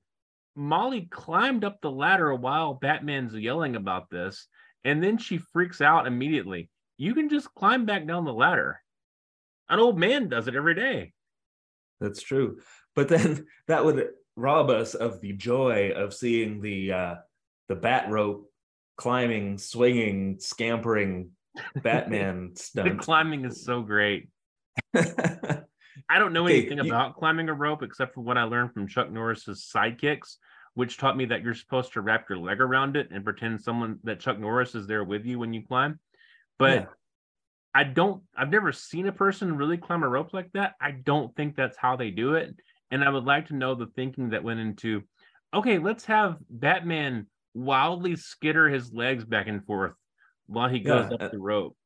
[0.54, 4.48] Molly climbed up the ladder while Batman's yelling about this,
[4.84, 6.70] and then she freaks out immediately.
[6.98, 8.80] You can just climb back down the ladder.
[9.68, 11.12] An old man does it every day.
[12.00, 12.60] That's true.
[12.94, 17.14] But then that would rob us of the joy of seeing the uh,
[17.68, 18.50] the bat rope
[18.96, 21.30] climbing, swinging, scampering
[21.82, 23.00] Batman The stunt.
[23.00, 24.28] climbing is so great.
[24.94, 28.72] I don't know Okay, anything you- about climbing a rope except for what I learned
[28.72, 30.36] from Chuck Norris's sidekicks,
[30.74, 33.98] which taught me that you're supposed to wrap your leg around it and pretend someone
[34.04, 35.98] that Chuck Norris is there with you when you climb.
[36.58, 36.86] But Yeah.
[37.74, 40.74] I don't I've never seen a person really climb a rope like that.
[40.80, 42.54] I don't think that's how they do it.
[42.90, 45.02] And I would like to know the thinking that went into
[45.54, 49.94] okay, let's have Batman wildly skitter his legs back and forth
[50.46, 51.76] while he goes Yeah, up uh, the rope.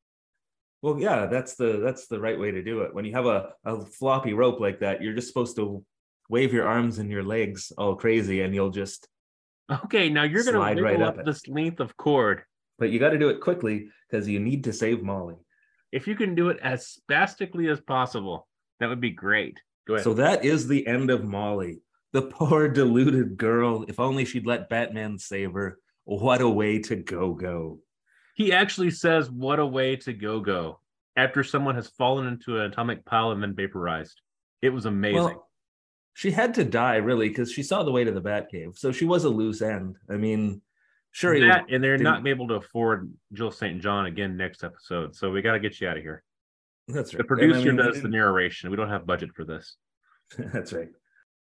[0.82, 2.94] Well, yeah, that's the that's the right way to do it.
[2.94, 5.84] When you have a, a floppy rope like that, you're just supposed to
[6.28, 9.08] wave your arms and your legs all crazy, and you'll just.
[9.84, 12.42] Okay, now you're gonna Slide right wiggle up up this length of cord.
[12.80, 15.36] But you got to do it quickly because you need to save Molly.
[15.92, 18.48] If you can do it as spastically as possible,
[18.80, 19.60] that would be great.
[19.86, 20.04] Go ahead.
[20.04, 23.84] So that is the end of Molly, the poor deluded girl.
[23.86, 25.78] If only she'd let Batman save her.
[26.04, 27.78] What a way to go go.
[28.34, 30.80] he actually says, "What a way to go go!"
[31.16, 34.20] After someone has fallen into an atomic pile and been vaporized.
[34.62, 35.22] It was amazing.
[35.22, 35.48] Well,
[36.14, 39.04] she had to die really because she saw the way to the Batcave, so she
[39.04, 39.96] was a loose end.
[40.08, 40.62] I mean,
[41.12, 43.80] sure, that, and they're not able to afford Jill St.
[43.80, 46.22] John again next episode, so we got to get you out of here.
[46.88, 47.24] that's The right.
[47.24, 48.70] I producer mean, does the narration.
[48.70, 49.76] We don't have budget for this.
[50.38, 50.88] That's right.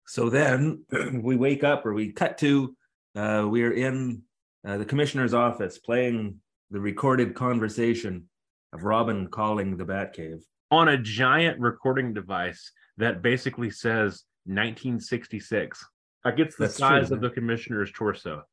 [0.05, 0.83] So then
[1.21, 2.75] we wake up or we cut to
[3.15, 4.23] uh, we're in
[4.67, 6.39] uh, the commissioner's office playing
[6.71, 8.27] the recorded conversation
[8.73, 10.41] of Robin calling the Batcave.
[10.71, 15.85] On a giant recording device that basically says 1966.
[16.25, 18.43] Like it's the That's true, size of the commissioner's torso.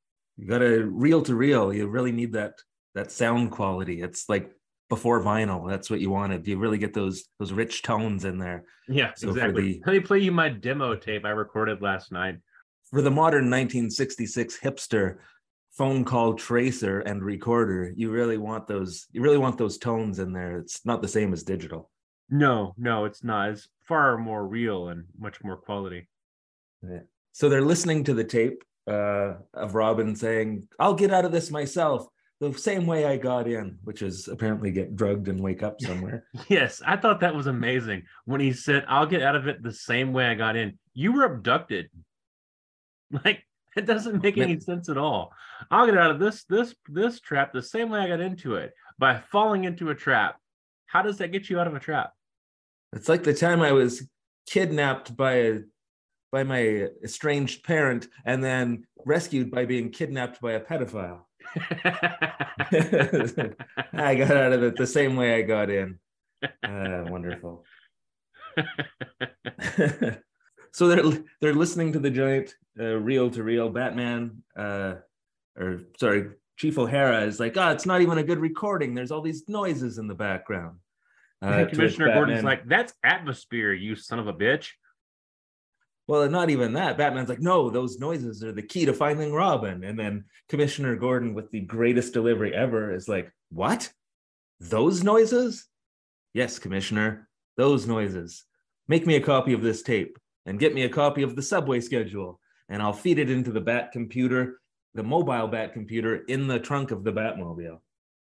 [0.40, 1.70] You got to reel to reel.
[1.72, 2.54] You really need that
[2.94, 4.00] that sound quality.
[4.00, 4.50] It's like
[4.88, 5.68] before vinyl.
[5.68, 6.46] That's what you wanted.
[6.48, 8.64] You really get those those rich tones in there.
[8.88, 9.74] Yeah, So exactly.
[9.74, 12.38] the- Let me play you my demo tape I recorded last night.
[12.90, 15.18] For the modern 1966 hipster
[15.72, 19.06] phone call tracer and recorder, you really want those.
[19.12, 20.56] You really want those tones in there.
[20.58, 21.90] It's not the same as digital.
[22.30, 23.50] No, no, it's not.
[23.50, 26.08] It's far more real and much more quality.
[27.32, 31.50] So they're listening to the tape uh, of Robin saying, "I'll get out of this
[31.50, 32.06] myself."
[32.40, 36.24] The same way I got in, which is apparently get drugged and wake up somewhere.
[36.48, 39.74] Yes, I thought that was amazing when he said, I'll get out of it the
[39.74, 40.78] same way I got in.
[40.94, 41.90] You were abducted.
[43.24, 43.44] Like
[43.76, 45.32] it doesn't make any sense at all.
[45.70, 48.72] I'll get out of this this this trap the same way I got into it
[48.98, 50.38] by falling into a trap.
[50.86, 52.12] How does that get you out of a trap?
[52.92, 54.08] It's like the time I was
[54.48, 55.58] kidnapped by a
[56.32, 61.22] by my estranged parent and then rescued by being kidnapped by a pedophile.
[63.92, 65.98] I got out of it the same way I got in.
[66.42, 67.64] Uh, wonderful.
[70.72, 74.94] so they're they're listening to the giant uh, reel to reel Batman, uh,
[75.58, 78.94] or sorry, Chief O'Hara is like, oh, it's not even a good recording.
[78.94, 80.78] There's all these noises in the background,
[81.42, 84.70] Uh, And to which Commissioner Gordon's like, "That's atmosphere, you son of a bitch."
[86.10, 86.98] Well, not even that.
[86.98, 89.84] Batman's like, no, those noises are the key to finding Robin.
[89.84, 93.88] And then Commissioner Gordon, with the greatest delivery ever, is like, what?
[94.58, 95.68] Those noises?
[96.34, 98.42] Yes, Commissioner, those noises.
[98.88, 101.78] Make me a copy of this tape and get me a copy of the subway
[101.78, 104.58] schedule, and I'll feed it into the Bat computer,
[104.94, 107.78] the mobile Bat computer in the trunk of the Batmobile.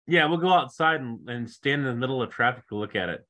[0.05, 3.07] Yeah, we'll go outside and, and stand in the middle of traffic to look at
[3.07, 3.25] it.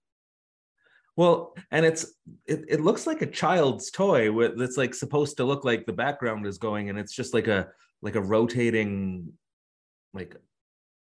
[1.19, 2.05] Well, and it's
[2.45, 6.47] it, it looks like a child's toy that's like supposed to look like the background
[6.47, 7.67] is going, and it's just like a
[8.01, 9.34] like a rotating,
[10.13, 10.38] like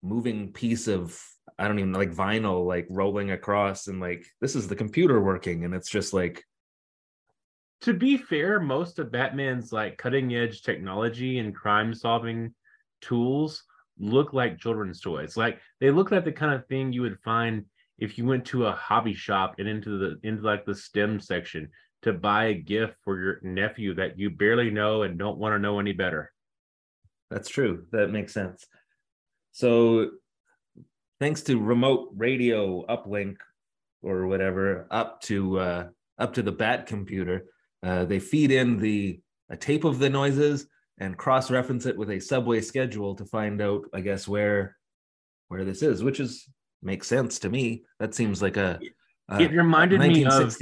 [0.02, 1.22] moving piece of
[1.58, 5.66] I don't even like vinyl like rolling across, and like this is the computer working,
[5.66, 6.42] and it's just like
[7.82, 12.54] To be fair, most of Batman's like cutting edge technology and crime solving
[13.02, 13.64] tools
[13.98, 15.36] look like children's toys.
[15.36, 17.66] Like they look like the kind of thing you would find
[17.98, 21.68] if you went to a hobby shop and into the into like the STEM section
[22.02, 25.58] to buy a gift for your nephew that you barely know and don't want to
[25.58, 26.32] know any better.
[27.30, 27.86] That's true.
[27.92, 28.66] That makes sense.
[29.52, 30.10] So,
[31.18, 33.36] thanks to remote radio uplink
[34.02, 37.46] or whatever up to uh, up to the Bat computer,
[37.82, 40.66] uh, they feed in the a tape of the noises
[40.98, 44.76] and cross reference it with a subway schedule to find out, I guess, where
[45.48, 46.48] where this is, which is
[46.86, 47.82] makes sense to me.
[47.98, 48.80] That seems like a,
[49.28, 50.56] a it reminded me of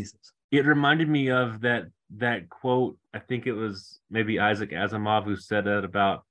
[0.50, 1.84] it reminded me of that
[2.16, 6.24] that quote i think it was maybe isaac asimov who said that about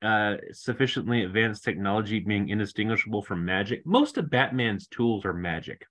[0.00, 5.84] uh sufficiently advanced technology being indistinguishable from magic most of batman's tools are magic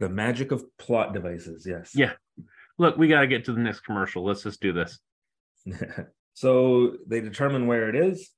[0.00, 1.64] the magic of plot devices.
[1.64, 1.92] Yes.
[1.94, 2.12] Yeah.
[2.78, 4.98] look we got to get to the next commercial let's just do this
[6.34, 8.30] so they determine where it is,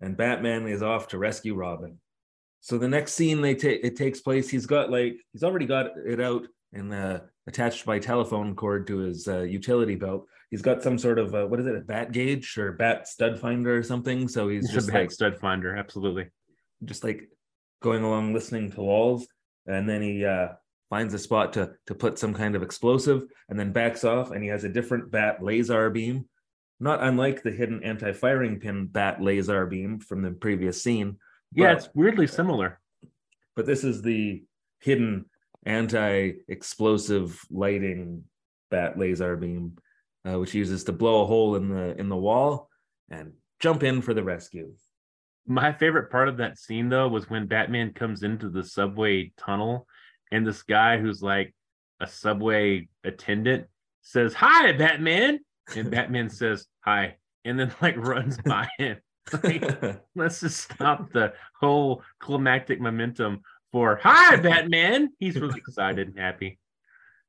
[0.00, 1.98] and Batman is off to rescue Robin.
[2.62, 4.48] So the next scene they take it takes place.
[4.48, 8.98] He's got like he's already got it out and uh, attached by telephone cord to
[8.98, 10.26] his uh, utility belt.
[10.50, 13.38] He's got some sort of uh, what is it, a bat gauge or bat stud
[13.38, 14.28] finder or something.
[14.28, 16.30] So he's it's just a back like stud finder absolutely
[16.84, 17.28] just like
[17.82, 19.26] going along listening to walls,
[19.66, 20.48] and then he uh,
[20.90, 24.42] finds a spot to to put some kind of explosive, and then backs off, and
[24.42, 26.28] he has a different bat laser beam,
[26.80, 31.18] not unlike the hidden anti-firing pin bat laser beam from the previous scene.
[31.54, 32.80] Yeah But- it's weirdly similar
[33.54, 34.42] but this is the
[34.80, 35.26] hidden
[35.64, 38.24] anti-explosive lighting
[38.70, 39.76] bat laser beam,
[40.26, 42.68] uh, which uses to blow a hole in the in the wall
[43.10, 44.72] and jump in for the rescue.
[45.46, 49.86] My favorite part of that scene though was when Batman comes into the subway tunnel
[50.30, 51.54] and this guy who's like
[52.00, 53.66] a subway attendant
[54.02, 55.40] says, Hi, Batman.
[55.76, 57.16] And Batman says, Hi.
[57.44, 58.98] And then like runs by him.
[59.42, 65.10] Like, let's just stop the whole climactic momentum for Hi, Batman.
[65.18, 66.58] He's really excited and happy.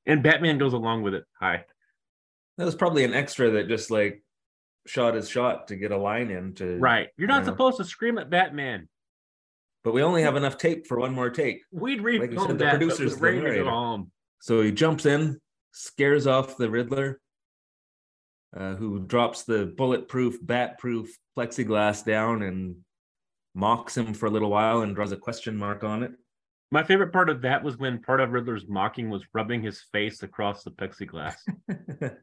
[0.06, 1.23] And Batman goes along with it.
[1.39, 1.65] Hi.
[2.58, 4.23] that was probably an extra that just like
[4.86, 7.08] shot his shot to get a line in to Right.
[7.17, 7.51] You're not Yeah.
[7.51, 8.89] supposed to scream at Batman.
[9.84, 11.62] But we only have enough tape for one more take.
[11.71, 13.69] We'd we said, the that, producer's the to go narrator.
[13.69, 14.12] home.
[14.39, 15.39] So he jumps in,
[15.71, 17.19] scares off the Riddler,
[18.55, 22.75] uh, who drops the bulletproof, bat-proof plexiglass down and
[23.55, 26.11] mocks him for a little while and draws a question mark on it.
[26.71, 30.23] My favorite part of that was when part of Riddler's mocking was rubbing his face
[30.23, 31.35] across the plexiglass.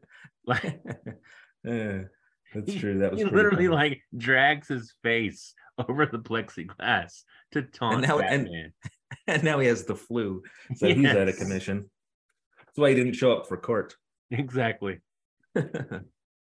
[0.46, 0.80] Like
[1.64, 2.04] Yeah,
[2.54, 2.98] that's true.
[2.98, 3.76] That was he literally funny.
[3.76, 5.54] like drags his face
[5.88, 8.72] over the plexiglass to taunt now- and- Batman.
[9.26, 10.42] and now he has the flu,
[10.76, 11.90] so he's out of commission.
[12.58, 13.94] That's why he didn't show up for court.
[14.30, 15.00] Exactly.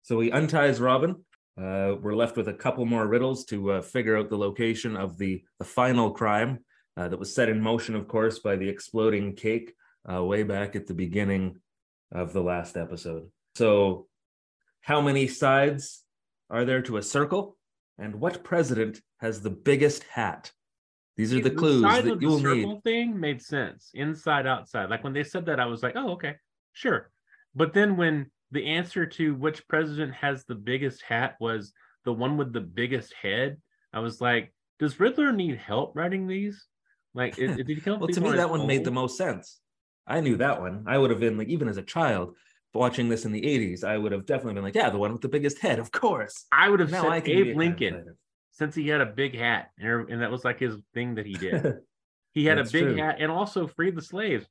[0.04, 1.16] So he unties Robin.
[1.60, 5.18] Uh, we're left with a couple more riddles to uh, figure out the location of
[5.18, 6.60] the the final crime
[6.98, 9.74] uh, that was set in motion, of course, by the exploding cake
[10.12, 11.58] uh, way back at the beginning
[12.12, 13.30] of the last episode.
[13.56, 14.08] So,
[14.82, 16.04] how many sides
[16.50, 17.58] are there to a circle?
[18.00, 20.52] And what president has the biggest hat?
[21.16, 22.62] These are the clues size that of you the will need.
[22.64, 23.92] circle thing made sense.
[23.94, 24.90] Inside, outside.
[24.90, 26.36] Like when they said that, I was like, oh, okay,
[26.74, 27.12] sure.
[27.54, 31.74] But then when the answer to which president has the biggest hat was
[32.06, 33.58] the one with the biggest head,
[33.92, 36.66] I was like, does Riddler need help writing these?
[37.14, 37.96] Like, it, did he come?
[37.96, 39.60] up Well, to me, that one made the most sense.
[40.06, 40.86] I knew that one.
[40.88, 42.36] I would have been like, even as a child
[42.74, 45.22] watching this in the 80s, I would have definitely been like, yeah, the one with
[45.22, 46.46] the biggest head, of course.
[46.52, 48.16] I would have Now said I can be a Abe Lincoln
[48.52, 51.26] since he had a big hat, and, er- and that was like his thing that
[51.26, 51.76] he did.
[52.34, 52.96] He had a big true.
[52.96, 54.48] hat and also freed the slaves.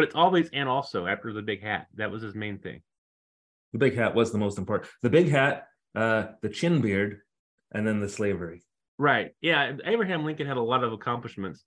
[0.00, 1.86] But it's always and also after the big hat.
[1.96, 2.80] That was his main thing.
[3.74, 4.90] the big hat was the most important.
[5.02, 7.18] The big hat, uh, the chin beard,
[7.70, 8.62] and then the slavery.
[8.96, 9.32] Right.
[9.42, 9.76] Yeah.
[9.84, 11.64] Abraham Lincoln had a lot of accomplishments.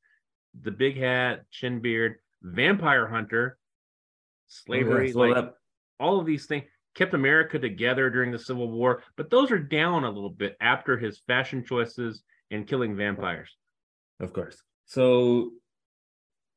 [0.60, 2.16] The big hat, chin beard.
[2.42, 3.60] vampire hunter,
[4.48, 5.54] slavery, So like
[6.00, 6.64] all of these things
[6.96, 10.98] kept America together during the Civil War, but those are down a little bit after
[10.98, 13.56] his fashion choices and killing vampires.
[14.20, 14.60] Of course.
[14.88, 15.52] So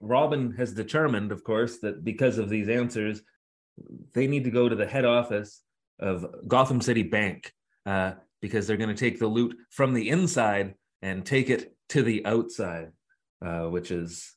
[0.01, 3.23] Robin has determined, of course, that because of these answers,
[4.13, 5.63] they need to go to the head office
[5.99, 7.53] of Gotham City Bank
[7.87, 12.03] uh, because they're going to take the loot from the inside and take it to
[12.03, 12.91] the outside,
[13.45, 14.35] uh, which is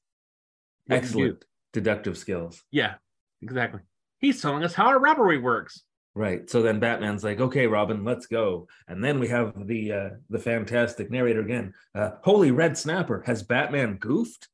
[0.88, 1.05] What you do.
[1.05, 2.64] excellent deductive skills.
[2.72, 2.95] Yeah,
[3.41, 3.82] exactly.
[4.20, 5.84] He's telling us how a robbery works.
[6.16, 6.49] Right.
[6.49, 10.39] So then Batman's like, "Okay, Robin, let's go." And then we have the uh, the
[10.39, 11.74] fantastic narrator again.
[11.95, 13.24] Uh, Holy red snapper!
[13.26, 14.49] Has Batman goofed?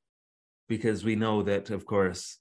[0.67, 2.39] Because we know that, of course,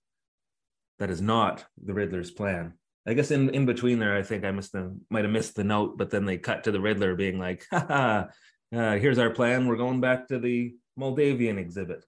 [0.99, 2.75] that is not the Riddler's plan.
[3.07, 5.65] I guess in in between there, I think I missed the might have missed the
[5.65, 8.29] note, but then they cut to the Riddler being like, "Ha!
[8.75, 9.67] Uh, here's our plan.
[9.67, 12.05] We're going back to the Moldavian exhibit."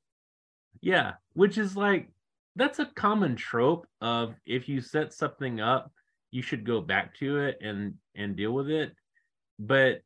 [0.81, 2.09] Yeah, which is like
[2.55, 5.93] that's a common trope of if you set something up,
[6.31, 8.93] you should go back to it and and deal with it.
[9.59, 10.01] But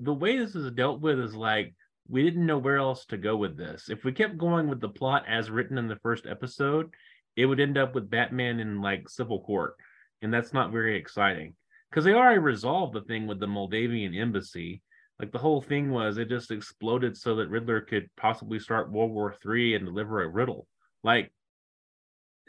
[0.00, 1.74] the way this is dealt with is like
[2.08, 3.88] we didn't know where else to go with this.
[3.90, 6.90] If we kept going with the plot as written in the first episode,
[7.36, 9.74] it would end up with Batman in like civil court,
[10.22, 11.54] and that's not very exciting
[11.90, 14.82] because they already resolved the thing with the Moldavian embassy.
[15.20, 19.10] Like the whole thing was, it just exploded so that Riddler could possibly start World
[19.10, 20.66] War Three and deliver a riddle.
[21.04, 21.32] Like,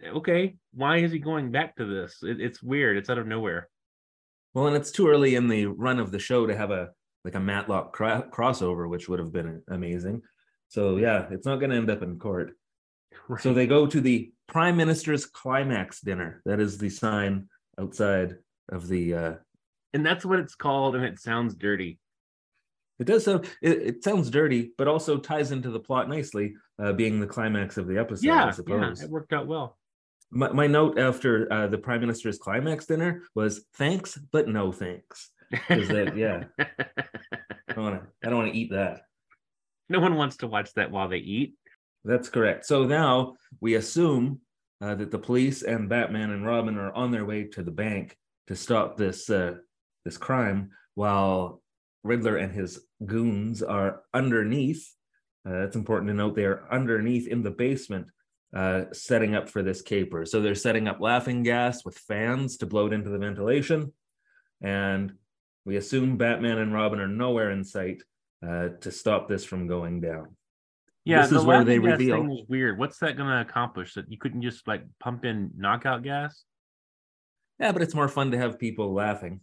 [0.05, 2.19] okay, why is he going back to this?
[2.21, 2.97] It, it's weird.
[2.97, 3.69] It's out of nowhere.
[4.53, 6.89] Well, and it's too early in the run of the show to have a
[7.29, 10.23] like a Matlock cra- crossover, which would have been amazing.
[10.69, 12.53] So yeah, it's not going to end up in court.
[13.39, 16.41] So they go to the Prime Minister's climax dinner.
[16.45, 17.47] That is the sign
[17.79, 18.37] outside
[18.69, 19.13] of the.
[19.13, 19.33] uh
[19.93, 21.99] and that's what it's called, and it sounds dirty.
[22.99, 23.45] It does sound.
[23.61, 27.77] It, it sounds dirty, but also ties into the plot nicely, uh, being the climax
[27.77, 28.25] of the episode.
[28.25, 29.03] yeah, I yeah, suppose.
[29.03, 29.77] it worked out well.
[30.31, 35.31] my, my note after uh, the Prime Minister's climax dinner was thanks, but no thanks.
[35.67, 36.43] 'Cause that- yeah.
[36.59, 38.07] I don't want to.
[38.23, 39.01] I don't want to eat that.
[39.89, 41.55] no one wants to watch that while they eat.
[42.05, 42.65] That's correct.
[42.65, 44.41] So now we assume
[44.81, 48.15] uh, that the police and Batman and Robin are on their way to the bank
[48.47, 49.55] to stop this uh,
[50.05, 51.61] this crime, while
[52.03, 54.93] Riddler and his goons are underneath.
[55.47, 58.07] Uh, it's important to note they are underneath in the basement,
[58.55, 60.25] uh, setting up for this caper.
[60.25, 63.93] So they're setting up laughing gas with fans to blow it into the ventilation,
[64.61, 65.13] and
[65.69, 68.01] we assume Batman and Robin are nowhere in sight
[68.43, 70.35] uh, to stop this from going down.
[71.05, 72.79] Yeah, This the is where they reveal- thing was weird.
[72.79, 73.93] What's that going to accomplish?
[73.93, 76.43] That you couldn't just like pump in knockout gas?
[77.59, 79.41] Yeah, but it's more fun to have people laughing.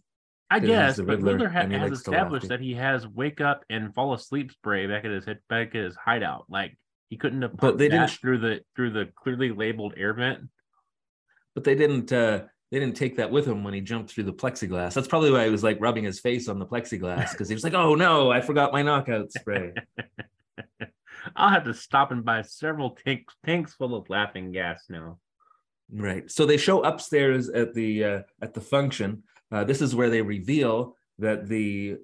[0.49, 3.63] I guess, but Riddler, ha- has likes to laugh established that he has wake up
[3.69, 6.43] and fall asleep spray back at his head, back at his hideout.
[6.49, 6.77] Like
[7.09, 10.49] he couldn't have But they didn't- through the through the clearly labeled air vent.
[11.55, 14.33] But they didn't uh they didn't take that with him when he jumped through the
[14.33, 14.93] plexiglass.
[14.93, 17.63] That's probably why he was like rubbing his face on the plexiglass because he was
[17.63, 19.73] like, "Oh no, I forgot my knockout spray."
[21.35, 25.19] I'll have to stop and buy several tanks tanks full of laughing gas now.
[25.91, 26.29] right.
[26.29, 29.23] So they show upstairs at the uh, at the function.
[29.51, 31.97] Uh, this is where they reveal that the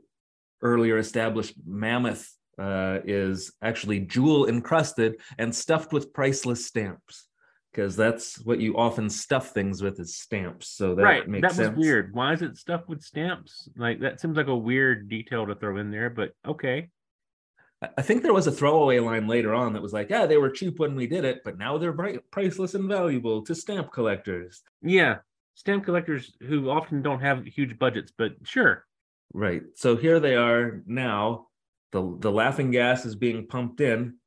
[0.61, 7.27] earlier established mammoth uh, is actually jewel encrusted and stuffed with priceless stamps.
[7.73, 10.69] Because that's what you often stuff things with is stamps.
[10.69, 12.13] So that right, makes that was weird.
[12.13, 13.67] Why is it stuffed with stamps?
[13.75, 16.89] Like that seems like a weird detail to throw in there, but okay.
[17.81, 20.37] I- I think there was a throwaway line later on that was like, "Yeah, they
[20.37, 23.91] were cheap when we did it, but now they're bright, priceless and valuable to stamp
[23.91, 25.17] collectors." Yeah,
[25.55, 28.85] stamp collectors who often don't have huge budgets, but sure.
[29.33, 29.63] Right.
[29.73, 31.47] So here they are now.
[31.91, 34.17] the The laughing gas is being pumped in.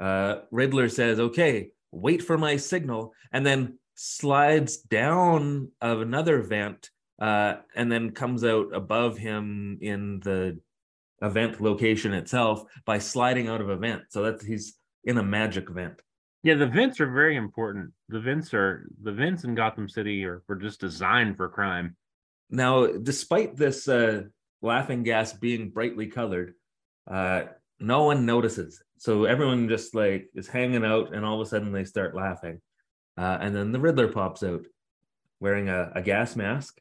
[0.00, 1.70] Uh, Riddler says, "Okay,
[2.00, 6.90] wait for my signal," and then slides down of another vent,
[7.20, 10.58] uh, and then comes out above him in the
[11.22, 14.02] event location itself by sliding out of a vent.
[14.10, 16.00] So that's he's in a magic vent.
[16.44, 17.92] Yeah, the vents are very important.
[18.08, 21.96] The vents are the vents in Gotham City are were just designed for crime.
[22.50, 24.22] Now, despite this uh,
[24.62, 26.54] laughing gas being brightly colored,
[27.10, 27.44] uh,
[27.80, 28.82] no one notices.
[28.98, 32.60] So everyone just like is hanging out, and all of a sudden they start laughing.
[33.16, 34.66] Uh, and then the Riddler pops out
[35.40, 36.80] wearing a, a gas mask,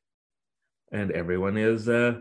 [0.91, 2.19] and everyone is uh,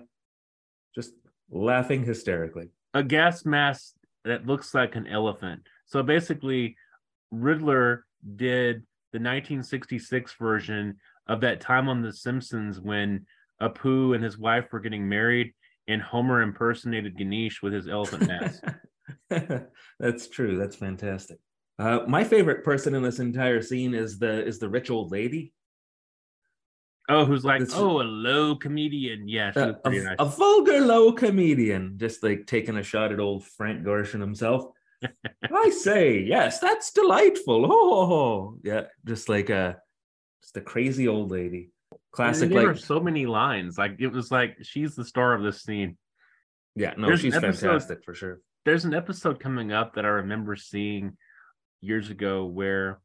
[0.95, 1.13] just
[1.51, 2.69] laughing hysterically.
[2.95, 3.95] A gas mask
[4.25, 5.63] that looks like an elephant.
[5.87, 6.77] So basically,
[7.31, 8.05] Riddler
[8.37, 8.77] did
[9.13, 13.27] the 1966 version of that time on The Simpsons when
[13.63, 15.55] Apu and his wife were getting married,
[15.89, 18.63] and Homer impersonated Ganesh with his elephant mask.
[20.01, 20.57] That's true.
[20.57, 21.39] That's fantastic.
[21.79, 25.53] Uh, my favorite person in this entire scene is the is the rich old lady.
[27.09, 29.29] Oh, who's like, This oh, a low comedian.
[29.29, 30.17] Yeah, Uh, a, nice.
[30.19, 34.65] a vulgar low comedian, just like taking a shot at old Frank Gorshin himself.
[35.53, 37.71] I say, yes, that's delightful.
[37.71, 39.77] Oh, yeah, just like a
[40.43, 41.71] just a crazy old lady.
[42.11, 43.77] Classic, there like so many lines.
[43.79, 45.97] Like it was like she's the star of this scene.
[46.75, 48.41] yeah, no, there's she's episode- fantastic for sure.
[48.67, 51.17] There's an episode coming up that I remember seeing
[51.81, 52.99] years ago where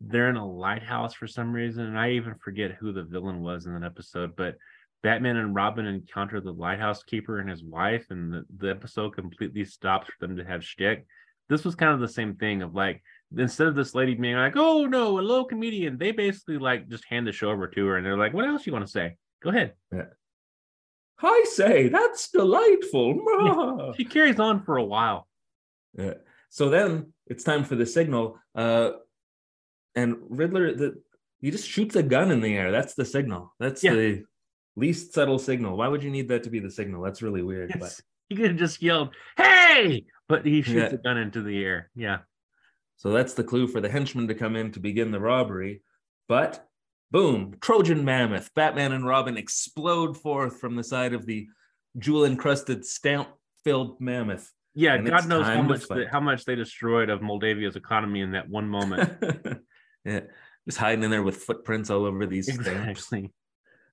[0.00, 3.66] they're in a lighthouse for some reason, and I even forget who the villain was
[3.66, 4.54] in that episode, but
[5.02, 9.64] Batman and Robin encounter the lighthouse keeper and his wife, and the, the episode completely
[9.64, 11.04] stops for them to have shtick.
[11.48, 13.02] This was kind of the same thing of like
[13.36, 17.06] instead of this lady being like, "Oh no, a low comedian," they basically like just
[17.06, 19.16] hand the show over to her, and they're like, "What else you want to say?
[19.42, 19.74] Go ahead."
[21.22, 23.94] I say, that's delightful.
[23.96, 25.26] She carries on for a while.
[25.96, 26.14] Yeah.
[26.50, 28.38] So then it's time for the signal.
[28.54, 28.90] Uh,
[29.94, 31.02] and Riddler, the
[31.40, 32.70] he just shoots a gun in the air.
[32.72, 33.54] That's the signal.
[33.58, 33.94] That's Yeah.
[33.94, 34.24] the
[34.74, 35.76] least subtle signal.
[35.76, 37.02] Why would you need that to be the signal?
[37.02, 37.74] That's really weird.
[37.78, 37.98] But
[38.28, 40.98] He could have just yelled, "Hey!" But he shoots Yeah.
[40.98, 41.90] a gun into the air.
[41.94, 42.18] Yeah.
[42.98, 45.82] so that's the clue for the henchman to come in to begin the robbery.
[46.28, 46.65] But
[47.10, 48.52] boom, Trojan mammoth.
[48.54, 51.48] Batman and Robin explode forth from the side of the
[51.98, 53.28] jewel encrusted stamp
[53.64, 54.52] filled mammoth.
[54.74, 58.32] Yeah, And God knows how much they, how much they destroyed of Moldavia's economy in
[58.32, 59.10] that one moment.
[60.04, 60.20] yeah,
[60.66, 62.66] just hiding in there with footprints all over these stamps.
[62.68, 63.32] exactly.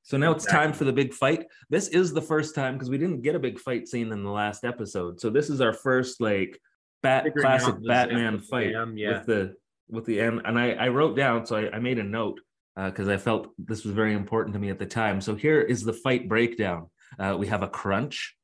[0.03, 1.45] So now it's time for the big fight.
[1.70, 4.30] This is the first time because we didn't get a big fight scene in the
[4.30, 5.22] last episode.
[5.22, 6.59] So this is our first like
[7.01, 9.20] bat Figuring classic Batman fight yeah.
[9.20, 9.55] with the
[9.89, 12.41] with the and and I, I wrote down so I, I made a note
[12.76, 15.21] because I felt this was very important to me at the time.
[15.21, 16.89] So here is the fight breakdown.
[17.19, 18.36] Uh, we have a crunch,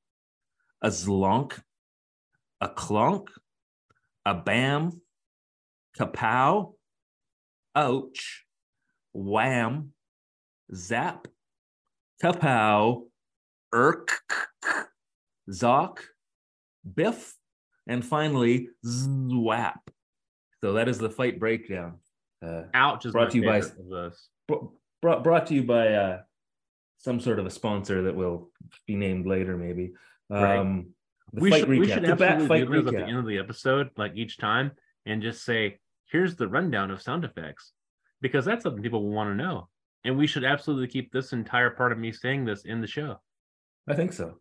[0.82, 1.60] a zlonk,
[2.62, 3.28] a clonk,
[4.26, 5.02] a bam,
[5.98, 6.74] kapow,
[7.76, 8.46] ouch,
[9.14, 9.94] wham,
[10.74, 11.28] zap,
[12.24, 13.08] kapow,
[13.74, 14.22] irk,
[15.50, 16.00] zock,
[16.96, 17.36] biff,
[17.88, 19.80] and finally zwap.
[20.62, 22.00] So that is the fight breakdown.
[22.42, 24.30] Uh, Ouch is Brought to you by- favorite of those.
[25.02, 26.22] brought brought to you by uh,
[26.98, 28.50] some sort of a sponsor that will
[28.88, 29.94] be named later, maybe.
[30.30, 30.58] Right.
[30.58, 30.94] Um,
[31.34, 33.26] the We should, recap, we should the absolutely fight do those at the end of
[33.28, 34.72] the episode, like each time,
[35.06, 35.80] and just say,
[36.12, 37.74] "Here's the rundown of sound effects,"
[38.22, 39.70] because that's something people will want to know.
[40.06, 43.20] And we should absolutely keep this entire part of me saying this in the show.
[43.88, 44.40] I think so.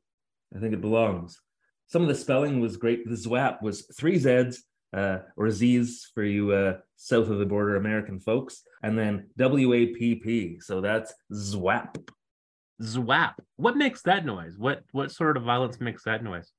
[0.54, 1.40] I think it belongs.
[1.88, 3.04] Some of the spelling was great.
[3.08, 4.64] The zwap was three Z's
[4.96, 9.72] uh, or Z's for you uh, south of the border American folks, and then W
[9.72, 10.60] A P P.
[10.60, 11.96] So that's zwap.
[12.82, 13.34] Zwap.
[13.56, 14.56] What makes that noise?
[14.56, 16.52] What what sort of violence makes that noise?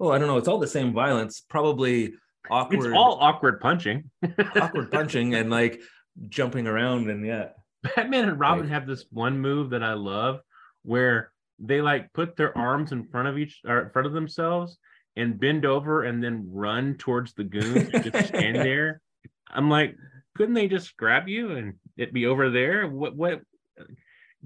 [0.00, 0.36] Oh, I don't know.
[0.36, 1.40] It's all the same violence.
[1.40, 2.14] Probably
[2.50, 4.10] awkward, It's all awkward punching.
[4.56, 5.80] awkward punching and like
[6.28, 7.48] jumping around and yeah.
[7.82, 10.40] Batman and Robin Like- have this one move that I love
[10.82, 14.76] where they like put their arms in front of each or in front of themselves
[15.16, 19.00] and bend over and then run towards the goons and just stand there.
[19.48, 19.96] I'm like,
[20.36, 22.88] couldn't they just grab you and it be over there?
[22.88, 23.40] What what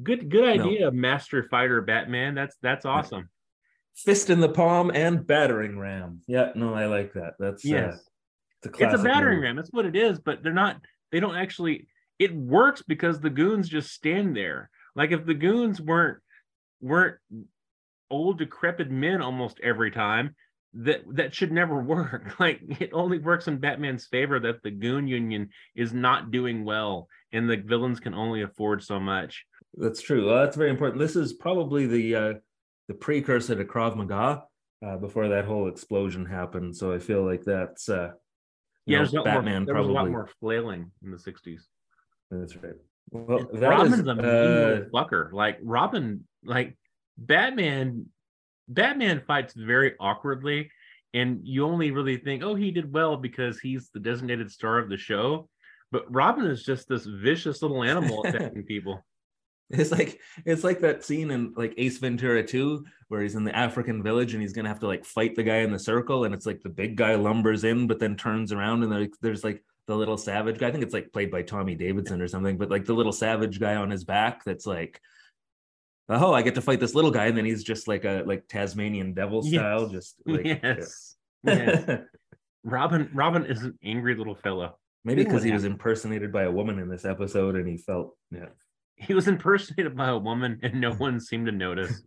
[0.03, 0.64] good good No.
[0.64, 2.35] idea, Master Fighter Batman.
[2.35, 3.29] That's that's awesome.
[3.95, 6.21] Fist in the palm and battering ram.
[6.29, 7.35] Yeah, no, I like that.
[7.39, 8.09] That's uh, Yes.
[8.62, 9.57] it's a it's a battering ram.
[9.57, 11.89] That's what it is, but they're not they don't actually
[12.19, 14.71] it works because the goons just stand there.
[14.95, 16.19] Like if the goons weren't
[16.81, 17.16] weren't
[18.11, 20.35] old decrepit men almost every time,
[20.75, 22.39] that that should never work.
[22.39, 27.09] Like it only works in Batman's favor that the goon union is not doing well
[27.33, 29.45] and the villains can only afford so much.
[29.75, 30.27] That's true.
[30.27, 30.99] Well, that's very important.
[30.99, 32.33] This is probably the uh,
[32.89, 34.45] the precursor to Krav Maga
[34.85, 36.77] uh, before that whole explosion happened.
[36.77, 38.12] So I feel like that's uh,
[38.87, 39.93] Yeah, know, there's a lot Batman more, there probably.
[39.93, 41.61] was a lot more flailing in the 60s.
[42.31, 42.75] That's right.
[43.11, 45.33] Well, that Robin's is, a uh, fucker.
[45.33, 46.77] Like Robin, like
[47.16, 48.07] Batman,
[48.69, 50.71] Batman fights very awkwardly,
[51.14, 54.89] and you only really think, oh, he did well because he's the designated star of
[54.89, 55.49] the show.
[55.91, 59.05] But Robin is just this vicious little animal attacking people.
[59.71, 63.55] It's like it's like that scene in like Ace Ventura 2 where he's in the
[63.55, 66.35] African village and he's gonna have to like fight the guy in the circle and
[66.35, 69.62] it's like the big guy lumbers in but then turns around and like there's like
[69.89, 70.69] the little savage guy.
[70.69, 73.59] I think it's like played by Tommy Davidson or something, but like the little savage
[73.59, 75.01] guy on his back that's like,
[76.09, 78.49] oh, I get to fight this little guy, and then he's just like a like
[78.49, 79.53] Tasmanian devil Yes.
[79.61, 81.17] style, just like yes.
[81.45, 82.01] yes.
[82.65, 84.79] Robin Robin is an angry little fellow.
[85.05, 88.47] maybe because he was impersonated by a woman in this episode and he felt yeah.
[88.97, 92.03] He was impersonated by a woman and no one seemed to notice.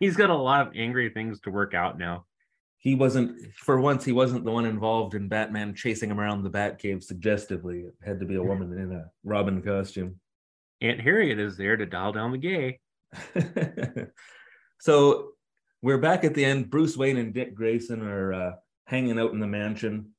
[0.00, 2.24] He's got a lot of angry things to work out now.
[2.78, 6.50] he wasn't for once he wasn't the one involved in Batman chasing him around the
[6.50, 7.80] Batcave suggestively.
[7.80, 10.20] It had to be a woman in a Robin costume.
[10.80, 12.80] Aunt Harriet is there to dial down the gay.
[14.80, 15.30] so
[15.82, 16.70] we're back at the end.
[16.70, 18.52] Bruce Wayne and Dick Grayson are uh,
[18.86, 20.10] hanging out in the mansion.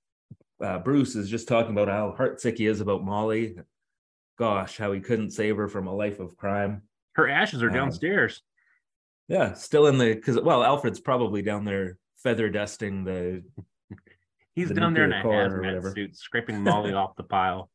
[0.64, 3.58] Uh, Bruce is just talking about how heartsick he is about Molly.
[4.40, 6.84] Gosh, how he couldn't save her from a life of crime.
[7.14, 8.42] Her ashes are Um, downstairs.
[9.28, 13.44] Yeah, still in the because well, Alfred's probably down there feather dusting the
[14.56, 17.24] He's the down there in a nuclear core or hazmat suit, scraping Molly off the
[17.24, 17.70] pile.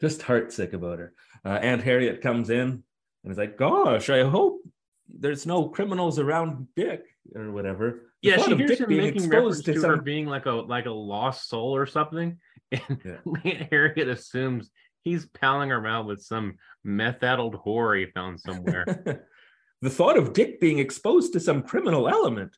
[0.00, 1.14] Just heartsick about her.
[1.44, 2.82] Uh, Aunt Harriet comes in
[3.22, 4.60] and is like, "Gosh, I hope
[5.08, 9.24] there's no criminals around Dick or whatever." The Yeah, she hears Dick him being making
[9.24, 12.38] exposed reference to, to her being like a like a lost soul or something,
[12.72, 13.16] and Yeah.
[13.44, 14.70] Aunt Harriet assumes
[15.02, 18.86] he's palling around with some meth-addled whore he found somewhere.
[19.82, 22.56] the thought of Dick being exposed to some criminal element.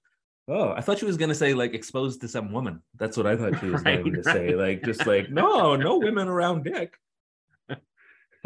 [0.49, 2.81] Oh, I thought she was gonna say like exposed to some woman.
[2.95, 4.55] That's what I thought she was Right, going to say.
[4.55, 6.97] Like just like no, no women around Dick.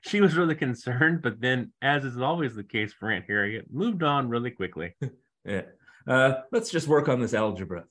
[0.02, 4.04] she was really concerned, but then, as is always the case for Aunt Harriet, moved
[4.04, 4.96] on really quickly.
[5.48, 5.62] Yeah.
[6.08, 7.84] Uh, let's just work on this algebra.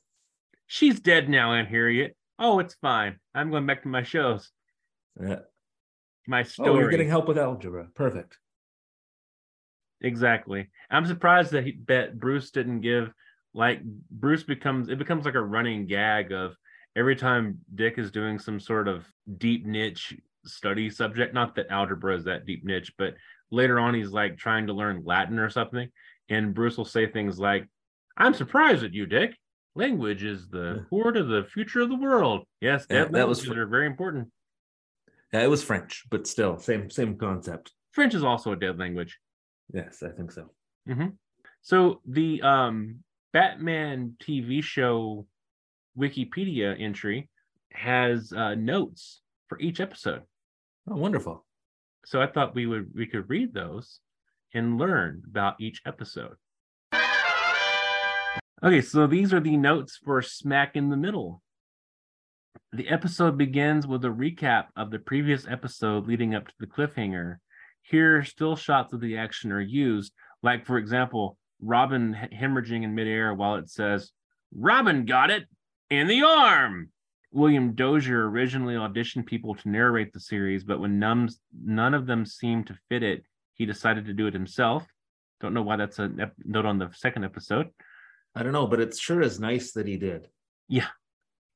[0.66, 2.16] She's dead now, Aunt Harriet.
[2.36, 3.20] Oh, it's fine.
[3.32, 4.50] I'm going back to my shows.
[5.22, 5.38] Yeah.
[6.26, 6.70] My story.
[6.70, 7.86] Oh, you're getting help with algebra.
[7.94, 8.38] Perfect.
[10.00, 10.68] Exactly.
[10.90, 13.12] I'm surprised that he that Bruce didn't give
[13.54, 16.56] like Bruce becomes it becomes like a running gag of
[16.96, 19.06] every time Dick is doing some sort of
[19.38, 20.14] deep niche
[20.44, 21.34] study subject.
[21.34, 23.14] Not that algebra is that deep niche, but
[23.50, 25.88] later on he's like trying to learn Latin or something,
[26.28, 27.68] and Bruce will say things like,
[28.16, 29.36] "I'm surprised at you, Dick.
[29.74, 32.46] Language is the core to the future of the world.
[32.60, 34.30] Yes, Yeah, that was fr- are very important.
[35.32, 37.72] Yeah, it was French, but still same same concept.
[37.92, 39.18] French is also a dead language."
[39.72, 40.50] Yes, I think so.
[41.62, 45.26] So the um Batman TV show
[45.98, 47.28] Wikipedia entry
[47.72, 50.22] has uh, notes for each episode.
[50.88, 51.44] Oh, wonderful.
[52.06, 54.00] So I thought we would we could read those
[54.52, 56.36] and learn about each episode.
[58.62, 61.42] Okay, so these are the notes for Smack in the Middle.
[62.72, 67.36] The episode begins with a recap of the previous episode leading up to the cliffhanger.
[67.82, 73.34] Here, still shots of the action are used, like, for example, Robin hemorrhaging in midair
[73.34, 74.12] while it says,
[74.54, 75.44] Robin got it
[75.98, 76.90] in the arm.
[77.32, 82.24] William Dozier originally auditioned people to narrate the series, but when numbs, none of them
[82.24, 83.24] seemed to fit it,
[83.54, 84.86] he decided to do it himself.
[85.40, 87.70] Don't know why that's a ep- note on the second episode.
[88.36, 90.28] I don't know, but it sure is nice that he did.
[90.68, 90.86] Yeah.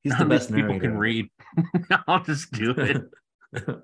[0.02, 0.80] He's the None best people narrator.
[0.80, 1.28] can read.
[2.08, 3.02] I'll just do it.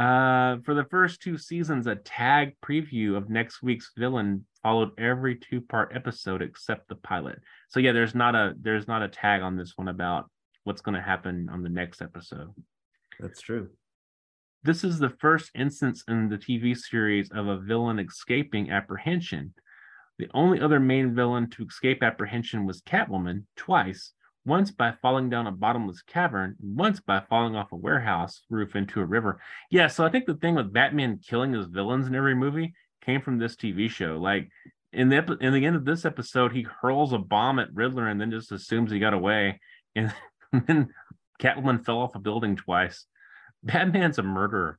[0.00, 5.36] Uh, for the first two seasons, a tag preview of next week's villain followed every
[5.36, 7.38] two-part episode except the pilot.
[7.68, 10.30] So yeah, there's not a there's not a tag on this one about
[10.64, 12.48] what's going to happen on the next episode.
[13.18, 13.68] That's true.
[14.62, 19.52] This is the first instance in the TV series of a villain escaping apprehension.
[20.18, 24.14] The only other main villain to escape apprehension was Catwoman twice,
[24.44, 28.74] once by falling down a bottomless cavern, and once by falling off a warehouse roof
[28.74, 29.40] into a river.
[29.70, 33.20] Yeah, so I think the thing with Batman killing his villains in every movie came
[33.20, 34.18] from this TV show.
[34.18, 34.48] Like
[34.92, 38.08] in the epi- in the end of this episode, he hurls a bomb at Riddler
[38.08, 39.60] and then just assumes he got away,
[39.94, 40.12] and
[40.52, 40.88] then
[41.40, 43.06] Catwoman fell off a building twice.
[43.62, 44.78] Batman's a murderer.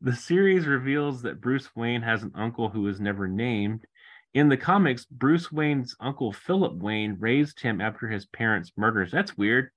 [0.00, 3.86] The series reveals that Bruce Wayne has an uncle who is never named.
[4.34, 9.10] In the comics, Bruce Wayne's uncle Philip Wayne raised him after his parents' murders.
[9.10, 9.70] That's weird.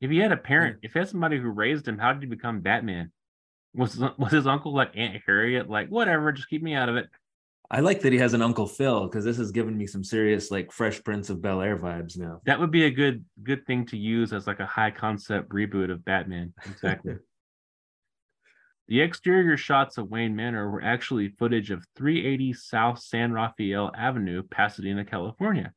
[0.00, 2.28] If he had a parent, if he had somebody who raised him, how did he
[2.28, 3.12] become Batman?
[3.74, 5.70] Was was his uncle like Aunt Harriet?
[5.70, 7.08] Like whatever, just keep me out of it.
[7.72, 10.50] I like that he has an Uncle Phil because this has given me some serious
[10.50, 12.40] like Fresh Prince of Bel Air vibes now.
[12.44, 15.92] That would be a good good thing to use as like a high concept reboot
[15.92, 16.52] of Batman.
[16.66, 17.14] Exactly.
[18.90, 24.42] the exterior shots of Wayne Manor were actually footage of 380 South San Rafael Avenue,
[24.42, 25.72] Pasadena, California.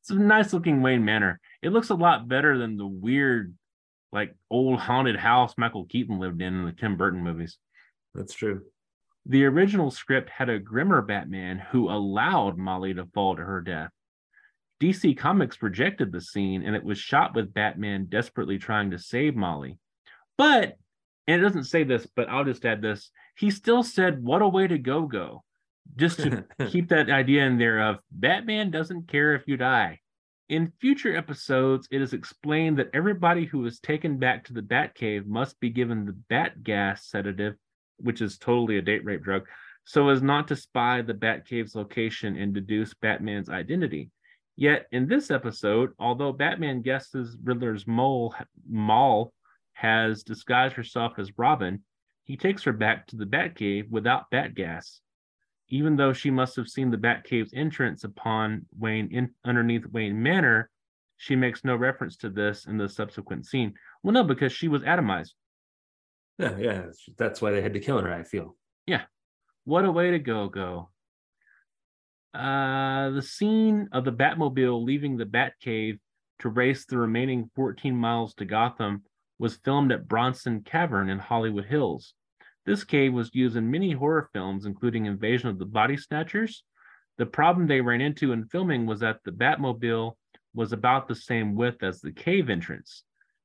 [0.00, 1.38] It's a nice looking Wayne Manor.
[1.62, 3.54] It looks a lot better than the weird,
[4.10, 7.58] like old haunted house Michael Keaton lived in in the Tim Burton movies.
[8.12, 8.62] That's true.
[9.24, 13.90] The original script had a grimmer Batman who allowed Molly to fall to her death.
[14.80, 19.36] DC Comics rejected the scene and it was shot with Batman desperately trying to save
[19.36, 19.78] Molly.
[20.36, 20.76] But,
[21.28, 24.48] and it doesn't say this, but I'll just add this he still said, What a
[24.48, 25.44] way to go, go.
[25.96, 30.00] Just to keep that idea in there of Batman doesn't care if you die.
[30.48, 35.26] In future episodes, it is explained that everybody who is taken back to the Batcave
[35.26, 37.54] must be given the Bat gas sedative
[38.00, 39.42] which is totally a date rape drug,
[39.84, 44.10] so as not to spy the Batcave's location and deduce Batman's identity.
[44.56, 48.34] Yet in this episode, although Batman guesses Riddler's mole
[48.68, 49.32] Moll
[49.78, 51.80] has disguised herself as Robin,
[52.24, 54.98] he takes her back to the Batcave without Batgas.
[55.68, 60.68] Even though she must have seen the Batcave's entrance upon Wayne in, underneath Wayne Manor,
[61.16, 63.74] she makes no reference to this in the subsequent scene.
[64.02, 65.34] Well, no, because she was atomized.
[66.38, 66.82] Yeah, yeah.
[67.16, 68.56] That's why they had to kill her, I feel.
[68.84, 69.02] Yeah.
[69.64, 70.90] What a way to go, go.
[72.34, 76.00] Uh, the scene of the Batmobile leaving the Batcave
[76.40, 79.04] to race the remaining 14 miles to Gotham
[79.38, 82.14] was filmed at Bronson Cavern in Hollywood Hills.
[82.66, 86.64] This cave was used in many horror films, including Invasion of the Body Snatchers.
[87.16, 90.12] The problem they ran into in filming was that the Batmobile
[90.54, 93.04] was about the same width as the cave entrance.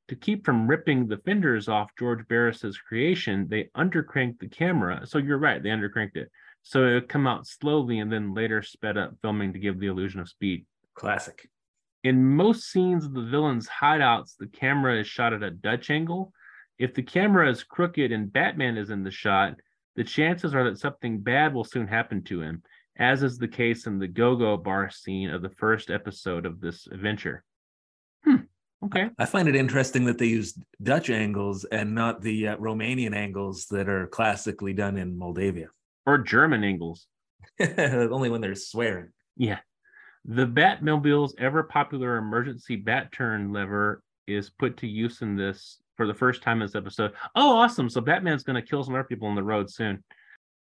[0.10, 5.08] To keep from ripping the fenders off George Barris's creation, they undercranked the camera.
[5.08, 6.30] So you're right, they undercranked it.
[6.64, 9.88] So it would come out slowly and then later sped up filming to give the
[9.88, 10.66] illusion of speed.
[10.96, 11.50] Classic.
[12.04, 16.34] In most scenes of the villains' hideouts, the camera is shot at a Dutch angle.
[16.78, 19.56] If the camera is crooked and Batman is in the shot,
[19.96, 22.62] the chances are that something bad will soon happen to him,
[22.98, 26.60] as is the case in the go go bar scene of the first episode of
[26.60, 27.46] this adventure.
[28.26, 28.36] Hmm.
[28.84, 29.10] Okay.
[29.18, 33.68] I find it interesting that they used Dutch angles and not the uh, Romanian angles
[33.68, 35.68] that are classically done in Moldavia.
[36.06, 37.08] Or German angles.
[37.60, 39.12] Only when they're swearing.
[39.38, 39.60] Yeah.
[40.26, 46.08] The Batmobile's ever popular emergency bat turn lever is put to use in this for
[46.08, 47.12] the first time in this episode.
[47.36, 47.90] Oh, awesome.
[47.90, 50.04] So Batman's going to kill some other people on the road soon.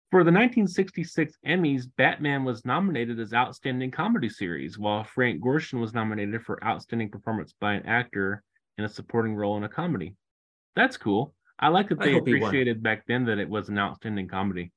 [0.10, 5.94] For the 1966 Emmys, Batman was nominated as Outstanding Comedy Series, while Frank Gorshin was
[5.94, 8.44] nominated for Outstanding Performance by an Actor
[8.78, 10.16] in a Supporting Role in a Comedy.
[10.76, 11.34] That's cool.
[11.60, 14.72] I like that they appreciated back then that it was an outstanding comedy.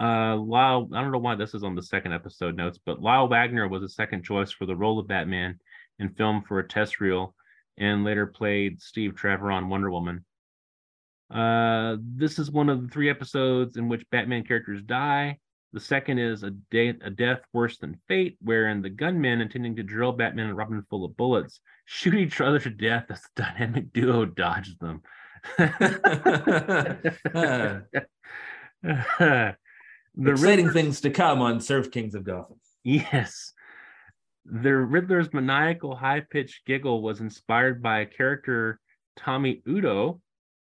[0.00, 3.28] Uh, Lyle, I don't know why this is on the second episode notes, but Lyle
[3.28, 5.58] Waggoner was a second choice for the role of Batman
[5.98, 7.34] in film for a test reel
[7.76, 10.24] and later played Steve Trevor on Wonder Woman.
[11.32, 15.38] Uh, this is one of the three episodes in which Batman characters die.
[15.72, 19.82] The second is a, de- a death worse than fate, wherein the gunmen intending to
[19.82, 23.92] drill Batman and Robin full of bullets shoot each other to death as the dynamic
[23.92, 25.02] duo dodges them.
[30.18, 30.74] the Exciting Riddler's...
[30.74, 32.58] things to come on Surf Kings of Gotham.
[32.82, 33.52] Yes.
[34.44, 38.80] The Riddler's maniacal high pitched giggle was inspired by a character,
[39.16, 40.20] Tommy Udo,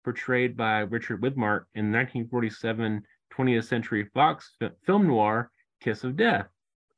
[0.04, 3.02] portrayed by Richard Widmark in 1947
[3.36, 5.50] 20th Century Fox film noir
[5.80, 6.48] Kiss of Death.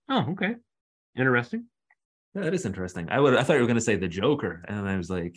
[0.09, 0.57] Oh, okay.
[1.17, 1.67] Interesting.
[2.35, 3.09] Yeah, that is interesting.
[3.11, 5.37] I would I thought you were going to say the Joker, and I was like,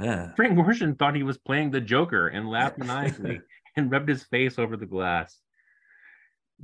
[0.00, 0.32] yeah.
[0.34, 3.40] Frank Gorshin thought he was playing the Joker and laughed maniacally
[3.76, 5.38] and rubbed his face over the glass.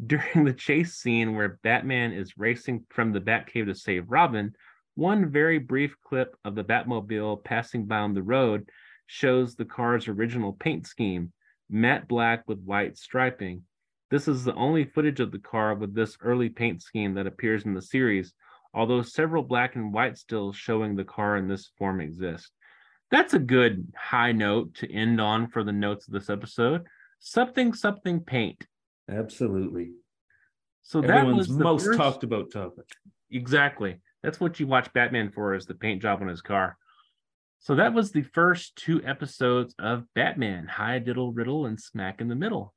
[0.06, 4.54] During the chase scene where Batman is racing from the Batcave to save Robin,
[4.94, 8.68] one very brief clip of the Batmobile passing by on the road
[9.06, 11.32] shows the car's original paint scheme,
[11.68, 13.64] matte black with white striping.
[14.10, 17.64] This is the only footage of the car with this early paint scheme that appears
[17.64, 18.34] in the series,
[18.72, 22.52] although several black and white stills showing the car in this form exist.
[23.10, 26.86] That's a good high note to end on for the notes of this episode.
[27.18, 28.64] Something, something paint.
[29.08, 29.92] Absolutely.
[30.82, 31.98] So that was the most first...
[31.98, 32.84] talked about topic.
[33.30, 34.00] Exactly.
[34.22, 36.76] That's what you watch Batman for is the paint job on his car.
[37.60, 42.28] So that was the first two episodes of Batman, Hi Diddle Riddle and Smack in
[42.28, 42.74] the Middle.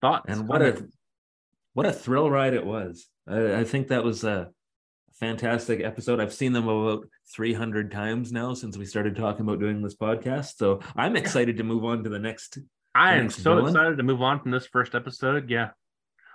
[0.00, 0.26] Thoughts?
[0.28, 0.86] And what a
[1.74, 3.06] what a thrill ride it was.
[3.26, 4.50] I, I think that was a
[5.14, 6.20] fantastic episode.
[6.20, 10.56] I've seen them about 300 times now since we started talking about doing this podcast.
[10.56, 12.58] So I'm excited to move on to the next.
[12.94, 13.72] I am so villain.
[13.72, 15.50] excited to move on from this first episode.
[15.50, 15.70] Yeah.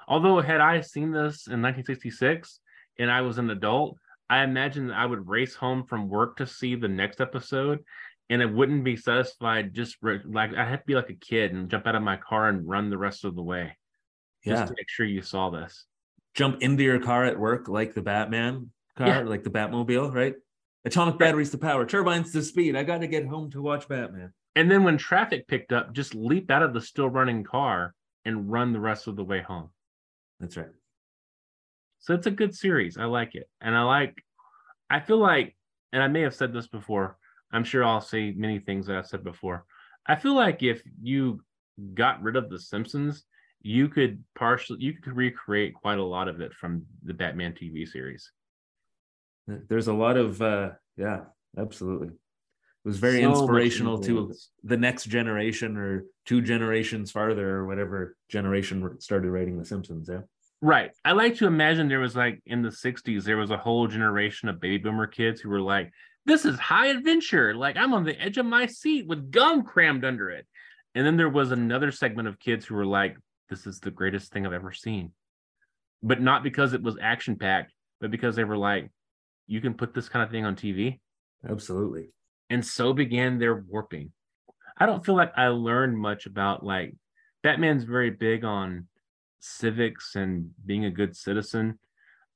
[0.08, 2.60] Although, had I seen this in 1966
[2.98, 3.98] and I was an adult,
[4.30, 7.80] I imagine that I would race home from work to see the next episode,
[8.30, 9.74] and it wouldn't be satisfied.
[9.74, 12.18] Just re- like I had to be like a kid and jump out of my
[12.18, 13.78] car and run the rest of the way,
[14.46, 15.86] just to make sure you saw this.
[16.36, 19.20] Jump into your car at work like the Batman car, yeah.
[19.22, 20.36] like the Batmobile, right?
[20.86, 22.76] Atomic batteries to power, turbines to speed.
[22.76, 24.32] I got to get home to watch Batman.
[24.56, 27.94] And then when traffic picked up, just leap out of the still running car
[28.26, 29.70] and run the rest of the way home.
[30.40, 30.68] That's right.
[32.00, 32.98] So it's a good series.
[32.98, 33.50] I like it.
[33.62, 34.16] And I like,
[34.90, 35.56] I feel like,
[35.94, 37.18] and I may have said this before,
[37.52, 39.66] I'm sure I'll say many things that I've said before.
[40.06, 41.42] I feel like if you
[41.94, 43.26] got rid of The Simpsons,
[43.62, 47.88] you could partially, you could recreate quite a lot of it from the Batman TV
[47.88, 48.32] series.
[49.48, 51.22] There's a lot of, uh, yeah,
[51.58, 52.10] absolutely.
[52.86, 59.00] Was very So inspirational to the next generation or two generations farther or whatever generation
[59.00, 60.10] started writing The Simpsons.
[60.12, 60.22] Yeah.
[60.62, 60.92] Right.
[61.06, 64.50] I like to imagine there was like in the 60s, there was a whole generation
[64.50, 65.92] of baby boomer kids who were like,
[66.26, 67.56] this is high adventure.
[67.56, 70.46] Like I'm on the edge of my seat with gum crammed under it.
[70.96, 73.18] And then there was another segment of kids who were like,
[73.50, 75.12] this is the greatest thing I've ever seen.
[76.04, 78.90] But not because it was action packed, but because they were like,
[79.48, 81.00] you can put this kind of thing on TV.
[81.48, 82.10] Absolutely.
[82.50, 84.12] And so began their warping.
[84.78, 86.96] I don't feel like I learned much about like
[87.44, 88.88] Batman's very big on
[89.40, 91.80] civics and being a good citizen.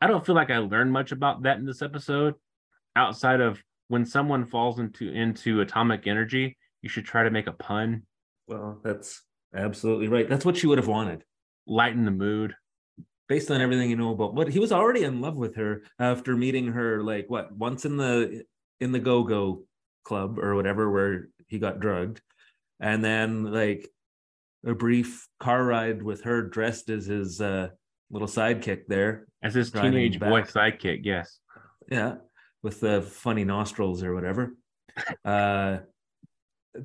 [0.02, 2.36] I don't feel like I learned much about that in this episode
[2.96, 7.52] outside of when someone falls into into atomic energy, you should try to make a
[7.54, 8.04] pun,
[8.48, 9.22] Well, that's
[9.56, 10.28] absolutely right.
[10.30, 11.24] That's what she would have wanted.
[11.66, 12.56] lighten the mood.
[13.30, 16.36] based on everything you know about what he was already in love with her after
[16.36, 18.44] meeting her like what once in the
[18.82, 19.64] in the go-go
[20.04, 22.22] club or whatever where he got drugged.
[22.80, 23.90] And then like
[24.66, 27.70] a brief car ride with her dressed as his uh
[28.10, 31.40] little sidekick there As his teenage boy sidekick, yes.
[31.90, 32.16] yeah
[32.62, 34.56] with the funny nostrils or whatever.
[35.26, 35.80] Uh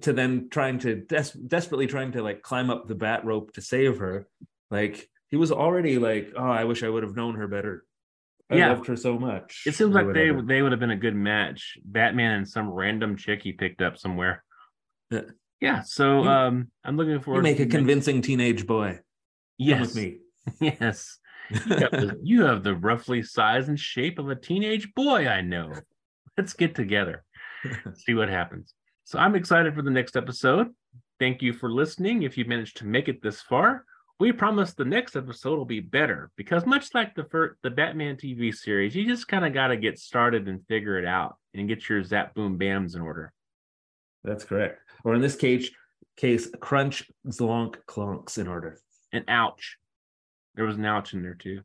[0.02, 3.62] to then trying to des- desperately trying to like climb up the bat rope to
[3.62, 4.26] save her.
[4.70, 7.84] Like he was already like oh i wish i would have known her better
[8.50, 8.68] i Yeah.
[8.70, 11.76] loved her so much It seems like they they would have been a good match.
[11.84, 14.44] Batman and some random chick he picked up somewhere.
[15.10, 15.22] Yeah.
[15.60, 19.00] Yeah, so You- um I'm looking forward make to a the next- convincing teenage boy
[19.58, 19.94] yes.
[19.94, 20.18] me
[20.60, 21.18] Yes.
[21.50, 25.40] You have, the, you have the roughly size and shape of a teenage boy I
[25.40, 25.72] know.
[26.36, 27.24] Let's get together.
[28.04, 28.74] See what happens.
[29.04, 30.68] So I'm excited for the next episode.
[31.18, 32.22] Thank you for listening.
[32.22, 33.84] If you managed to make it this far,
[34.20, 38.16] we promise the next episode will be better because much like the first, the Batman
[38.16, 41.68] TV series, you just kind of got to get started and figure it out and
[41.68, 43.32] get your zap boom bams in order.
[44.24, 45.70] that's correct or in this case
[46.16, 48.78] case crunch zonk clonks in order
[49.12, 49.76] And ouch.
[50.56, 51.60] There was an ouch in there too.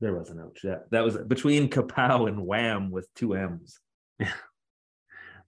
[0.00, 3.78] there was an ouch yeah that was between kapow and wham with two m's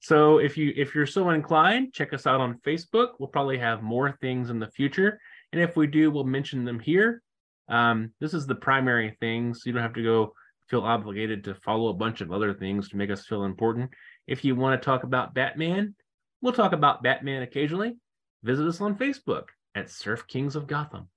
[0.01, 3.13] So if you if you're so inclined, check us out on Facebook.
[3.19, 5.19] We'll probably have more things in the future,
[5.53, 7.23] and if we do, we'll mention them here.
[7.69, 9.63] Um, this is the primary things.
[9.65, 10.33] You don't have to go
[10.69, 13.91] feel obligated to follow a bunch of other things to make us feel important.
[14.27, 15.95] If you want to talk about Batman,
[16.41, 17.97] we'll talk about Batman occasionally.
[18.43, 19.45] Visit us on Facebook
[19.75, 21.09] at Surf Kings of Gotham.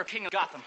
[0.00, 0.62] Sir King of Gotham.